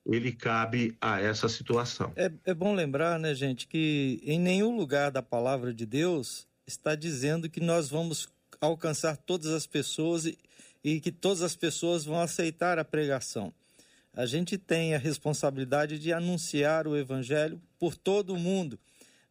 [0.05, 2.11] ele cabe a essa situação.
[2.15, 6.95] É, é bom lembrar, né, gente, que em nenhum lugar da palavra de Deus está
[6.95, 8.27] dizendo que nós vamos
[8.61, 10.37] alcançar todas as pessoas e,
[10.83, 13.53] e que todas as pessoas vão aceitar a pregação.
[14.13, 18.79] A gente tem a responsabilidade de anunciar o evangelho por todo o mundo,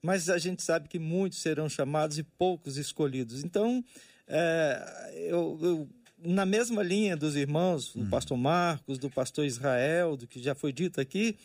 [0.02, 3.42] mas a gente sabe que muitos serão chamados e poucos escolhidos.
[3.42, 3.82] Então,
[4.28, 5.88] é, eu, eu
[6.24, 8.10] na mesma linha dos irmãos, do uhum.
[8.10, 11.36] pastor Marcos, do pastor Israel, do que já foi dito aqui,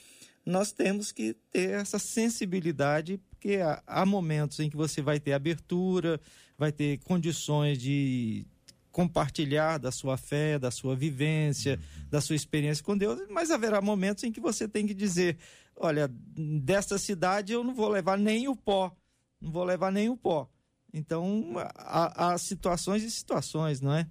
[0.46, 5.34] nós temos que ter essa sensibilidade, porque há, há momentos em que você vai ter
[5.34, 6.20] abertura,
[6.58, 8.46] vai ter condições de
[8.92, 12.10] compartilhar da sua fé, da sua vivência, uhum.
[12.10, 15.38] da sua experiência com Deus, mas haverá momentos em que você tem que dizer:
[15.76, 16.10] olha,
[16.64, 18.96] desta cidade eu não vou levar nem o pó,
[19.40, 20.50] não vou levar nem o pó.
[20.92, 24.08] Então, há, há situações e situações, não é?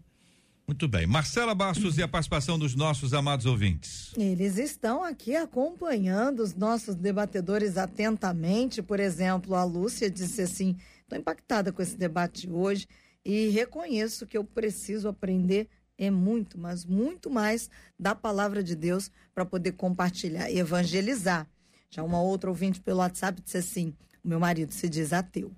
[0.69, 1.07] Muito bem.
[1.07, 4.12] Marcela Bastos e a participação dos nossos amados ouvintes.
[4.19, 8.83] Eles estão aqui acompanhando os nossos debatedores atentamente.
[8.83, 12.87] Por exemplo, a Lúcia disse assim: estou impactada com esse debate hoje
[13.25, 19.11] e reconheço que eu preciso aprender é muito, mas muito mais da palavra de Deus
[19.35, 21.49] para poder compartilhar e evangelizar.
[21.91, 25.51] Já uma outra ouvinte pelo WhatsApp disse assim: o meu marido se diz ateu.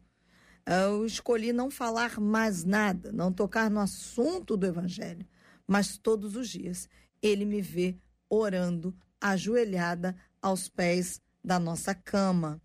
[0.73, 5.27] Eu escolhi não falar mais nada, não tocar no assunto do Evangelho,
[5.66, 6.89] mas todos os dias
[7.21, 7.99] ele me vê
[8.29, 12.62] orando, ajoelhada aos pés da nossa cama.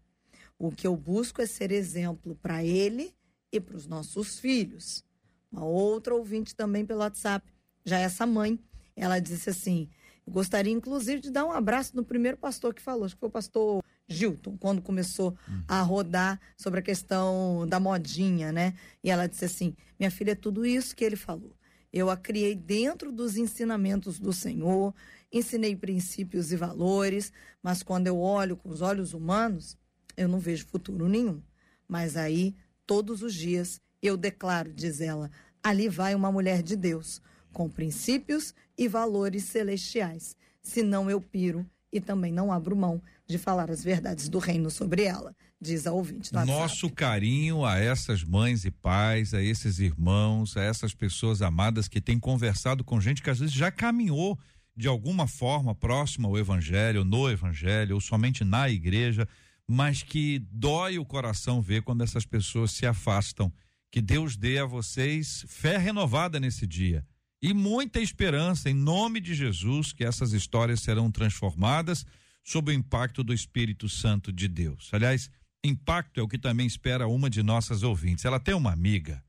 [0.60, 3.12] O que eu busco é ser exemplo para ele
[3.52, 5.04] e para os nossos filhos.
[5.52, 7.52] Uma outra ouvinte também pelo WhatsApp.
[7.84, 8.60] Já essa mãe,
[8.96, 9.90] ela disse assim:
[10.28, 13.32] gostaria inclusive de dar um abraço no primeiro pastor que falou, acho que foi o
[13.32, 15.64] pastor Gilton, quando começou uhum.
[15.68, 18.74] a rodar sobre a questão da modinha, né?
[19.04, 21.56] E ela disse assim: minha filha, é tudo isso que ele falou.
[21.92, 24.94] Eu a criei dentro dos ensinamentos do Senhor,
[25.32, 27.32] ensinei princípios e valores,
[27.64, 29.78] mas quando eu olho com os olhos humanos,
[30.18, 31.42] eu não vejo futuro nenhum.
[31.88, 35.32] Mas aí, todos os dias, eu declaro, diz ela,
[35.64, 37.22] ali vai uma mulher de Deus,
[37.54, 40.36] com princípios e valores celestiais.
[40.62, 45.04] Senão eu piro e também não abro mão de falar as verdades do reino sobre
[45.04, 46.34] ela, diz a ouvinte.
[46.34, 52.02] Nosso carinho a essas mães e pais, a esses irmãos, a essas pessoas amadas que
[52.02, 54.38] têm conversado com gente que às vezes já caminhou
[54.76, 59.28] de alguma forma próxima ao evangelho, no evangelho, ou somente na igreja,
[59.68, 63.52] mas que dói o coração ver quando essas pessoas se afastam.
[63.90, 67.06] Que Deus dê a vocês fé renovada nesse dia
[67.42, 72.06] e muita esperança em nome de Jesus que essas histórias serão transformadas
[72.44, 74.90] sob o impacto do Espírito Santo de Deus.
[74.94, 75.30] Aliás,
[75.64, 78.26] impacto é o que também espera uma de nossas ouvintes.
[78.26, 79.24] Ela tem uma amiga,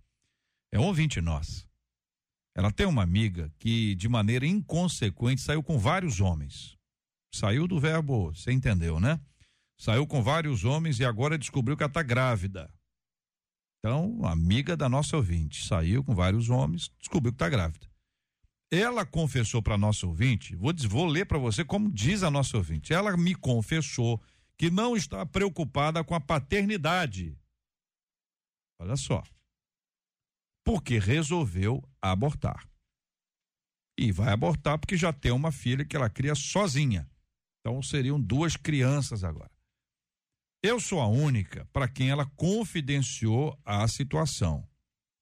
[0.72, 1.66] é um ouvinte nossa.
[2.54, 6.76] Ela tem uma amiga que, de maneira inconsequente, saiu com vários homens.
[7.34, 9.20] Saiu do verbo, você entendeu, né?
[9.78, 12.72] Saiu com vários homens e agora descobriu que ela está grávida.
[13.78, 17.86] Então, amiga da nossa ouvinte, saiu com vários homens, descobriu que está grávida.
[18.70, 22.92] Ela confessou para nosso ouvinte, vou, vou ler para você como diz a nossa ouvinte.
[22.92, 24.20] Ela me confessou
[24.58, 27.38] que não está preocupada com a paternidade.
[28.80, 29.22] Olha só.
[30.64, 32.68] Porque resolveu abortar.
[33.98, 37.08] E vai abortar porque já tem uma filha que ela cria sozinha.
[37.60, 39.50] Então seriam duas crianças agora.
[40.62, 44.68] Eu sou a única para quem ela confidenciou a situação.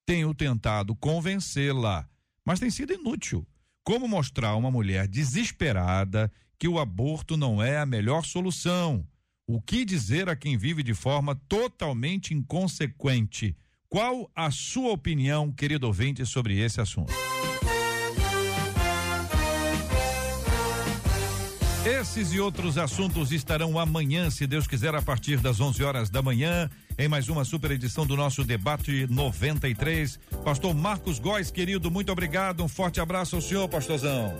[0.05, 2.09] Tenho tentado convencê-la
[2.45, 3.45] mas tem sido inútil.
[3.83, 9.05] Como mostrar a uma mulher desesperada que o aborto não é a melhor solução?
[9.47, 13.55] O que dizer a quem vive de forma totalmente inconsequente?
[13.87, 17.13] Qual a sua opinião, querido ouvinte, sobre esse assunto?
[21.85, 26.19] Esses e outros assuntos estarão amanhã, se Deus quiser, a partir das 11 horas da
[26.19, 26.67] manhã,
[26.97, 30.19] em mais uma super edição do nosso debate 93.
[30.43, 32.63] Pastor Marcos Góes, querido, muito obrigado.
[32.63, 34.33] Um forte abraço ao senhor, pastorzão.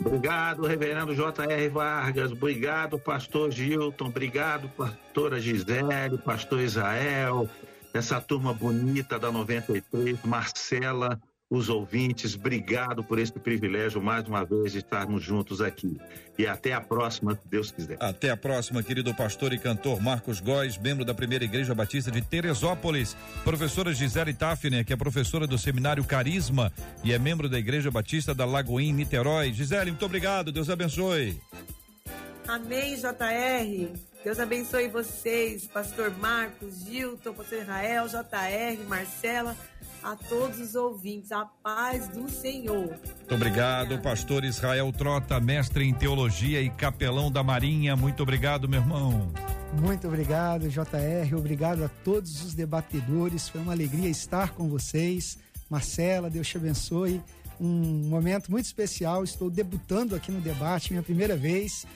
[0.00, 1.68] Obrigado, reverendo J.R.
[1.70, 2.30] Vargas.
[2.30, 4.04] Obrigado, pastor Gilton.
[4.04, 7.48] Obrigado, pastora Gisele, pastor Israel,
[7.94, 11.18] essa turma bonita da 93, Marcela
[11.52, 12.34] os ouvintes.
[12.34, 16.00] Obrigado por esse privilégio mais uma vez de estarmos juntos aqui.
[16.38, 17.98] E até a próxima, se Deus quiser.
[18.00, 22.22] Até a próxima, querido pastor e cantor Marcos Góes, membro da Primeira Igreja Batista de
[22.22, 23.14] Teresópolis.
[23.44, 26.72] Professora Gisele Tafner, que é professora do Seminário Carisma
[27.04, 29.52] e é membro da Igreja Batista da Lagoinha, Niterói.
[29.52, 30.50] Gisele, muito obrigado.
[30.50, 31.38] Deus abençoe.
[32.48, 33.98] Amém, JR.
[34.24, 39.54] Deus abençoe vocês, pastor Marcos, Gilton, pastor Israel, JR, Marcela
[40.02, 41.32] a todos os ouvintes.
[41.32, 42.88] A paz do Senhor.
[42.88, 47.96] Muito obrigado, pastor Israel Trota, mestre em teologia e capelão da Marinha.
[47.96, 49.32] Muito obrigado, meu irmão.
[49.80, 51.34] Muito obrigado, JR.
[51.36, 53.48] Obrigado a todos os debatedores.
[53.48, 55.38] Foi uma alegria estar com vocês.
[55.70, 57.22] Marcela, Deus te abençoe.
[57.58, 59.24] Um momento muito especial.
[59.24, 61.86] Estou debutando aqui no debate, minha primeira vez.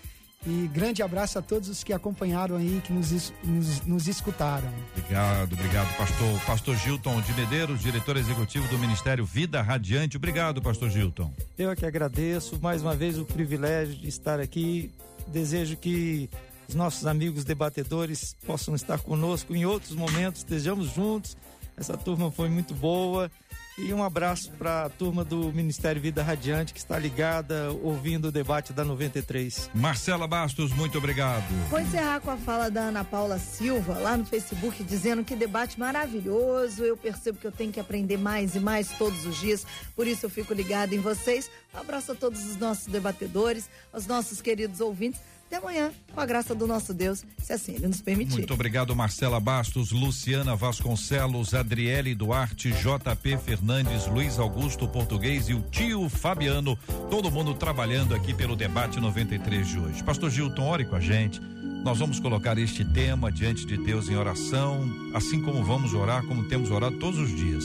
[0.44, 4.72] E grande abraço a todos os que acompanharam aí, que nos, nos, nos, escutaram.
[4.96, 6.40] Obrigado, obrigado, pastor.
[6.46, 10.16] Pastor Gilton de Medeiros, diretor executivo do Ministério Vida Radiante.
[10.16, 11.32] Obrigado, pastor Gilton.
[11.58, 14.92] Eu é que agradeço mais uma vez o privilégio de estar aqui.
[15.26, 16.30] Desejo que
[16.68, 21.36] os nossos amigos debatedores possam estar conosco em outros momentos, estejamos juntos.
[21.76, 23.30] Essa turma foi muito boa
[23.78, 28.32] e um abraço para a turma do Ministério Vida Radiante que está ligada, ouvindo o
[28.32, 29.70] debate da 93.
[29.74, 31.44] Marcela Bastos, muito obrigado.
[31.68, 35.78] Vou encerrar com a fala da Ana Paula Silva, lá no Facebook, dizendo que debate
[35.78, 36.84] maravilhoso.
[36.84, 40.26] Eu percebo que eu tenho que aprender mais e mais todos os dias, por isso
[40.26, 41.50] eu fico ligada em vocês.
[41.74, 45.20] Um abraço a todos os nossos debatedores, aos nossos queridos ouvintes.
[45.46, 48.32] Até amanhã, com a graça do nosso Deus, se assim ele nos permitir.
[48.32, 55.62] Muito obrigado, Marcela Bastos, Luciana Vasconcelos, Adriele Duarte, JP Fernandes, Luiz Augusto Português e o
[55.62, 56.76] tio Fabiano.
[57.08, 60.02] Todo mundo trabalhando aqui pelo debate 93 de hoje.
[60.02, 61.40] Pastor Gilton, ore com a gente.
[61.84, 64.84] Nós vamos colocar este tema diante de Deus em oração,
[65.14, 67.64] assim como vamos orar, como temos orado todos os dias,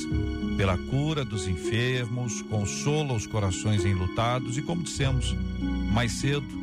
[0.55, 5.35] pela cura dos enfermos, consola os corações enlutados e, como dissemos
[5.91, 6.60] mais cedo,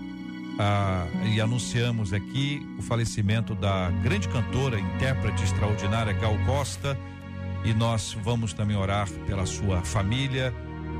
[0.58, 6.98] ah, e anunciamos aqui o falecimento da grande cantora, intérprete extraordinária Gal Costa.
[7.64, 10.52] E nós vamos também orar pela sua família,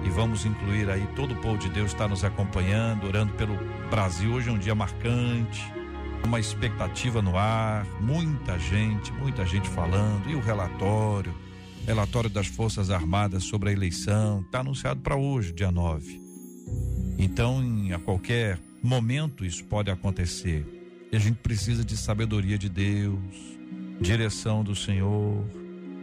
[0.05, 3.59] E vamos incluir aí todo o povo de Deus está nos acompanhando, orando pelo
[3.91, 4.33] Brasil.
[4.33, 5.61] Hoje é um dia marcante,
[6.25, 10.31] uma expectativa no ar, muita gente, muita gente falando.
[10.31, 11.35] E o relatório,
[11.85, 16.23] relatório das Forças Armadas sobre a eleição, está anunciado para hoje, dia 9.
[17.19, 17.61] Então,
[17.93, 20.64] a qualquer momento isso pode acontecer.
[21.11, 23.18] E a gente precisa de sabedoria de Deus,
[24.01, 25.45] direção do Senhor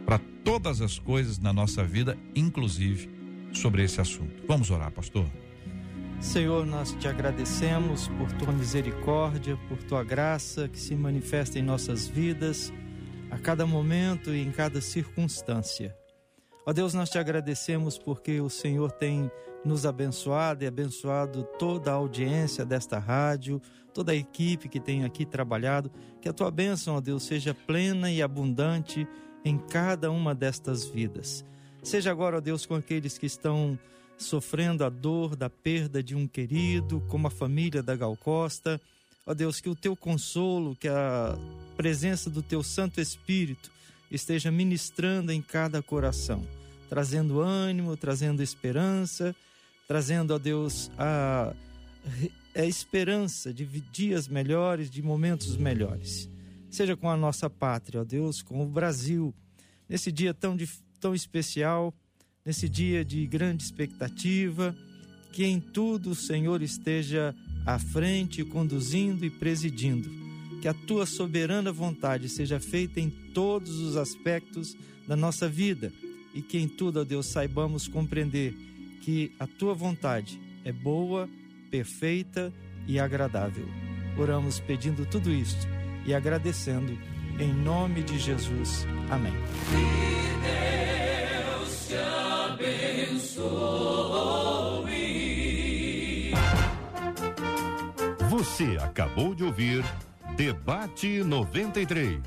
[0.04, 3.10] para todas as coisas na nossa vida, inclusive
[3.52, 4.42] sobre esse assunto.
[4.46, 5.26] Vamos orar, pastor.
[6.20, 12.08] Senhor, nós te agradecemos por tua misericórdia, por tua graça que se manifesta em nossas
[12.08, 12.72] vidas
[13.30, 15.94] a cada momento e em cada circunstância.
[16.68, 19.30] Ó Deus, nós te agradecemos porque o Senhor tem
[19.64, 23.62] nos abençoado e abençoado toda a audiência desta rádio,
[23.94, 25.92] toda a equipe que tem aqui trabalhado.
[26.20, 29.06] Que a tua bênção, ó Deus, seja plena e abundante
[29.44, 31.44] em cada uma destas vidas.
[31.84, 33.78] Seja agora, ó Deus, com aqueles que estão
[34.18, 38.80] sofrendo a dor da perda de um querido, como a família da Gal Costa.
[39.24, 41.38] Ó Deus, que o teu consolo, que a
[41.76, 43.70] presença do teu Santo Espírito
[44.10, 46.46] esteja ministrando em cada coração,
[46.88, 49.34] trazendo ânimo, trazendo esperança
[49.86, 51.54] trazendo a Deus a,
[52.54, 56.28] a esperança de dias melhores, de momentos melhores.
[56.70, 59.34] Seja com a nossa pátria, ó Deus, com o Brasil,
[59.88, 60.56] nesse dia tão,
[61.00, 61.94] tão especial,
[62.44, 64.76] nesse dia de grande expectativa,
[65.32, 67.34] que em tudo o Senhor esteja
[67.64, 70.10] à frente, conduzindo e presidindo.
[70.60, 74.76] Que a tua soberana vontade seja feita em todos os aspectos
[75.06, 75.92] da nossa vida
[76.36, 78.54] e que em tudo, ó Deus, saibamos compreender
[79.00, 81.26] que a tua vontade é boa,
[81.70, 82.52] perfeita
[82.86, 83.66] e agradável.
[84.18, 85.66] Oramos pedindo tudo isto
[86.04, 86.92] e agradecendo
[87.40, 88.86] em nome de Jesus.
[89.10, 89.32] Amém.
[89.70, 89.76] Que
[91.62, 91.94] Deus te
[92.52, 93.46] abençoe.
[98.28, 99.82] Você acabou de ouvir
[100.36, 102.20] Debate 93.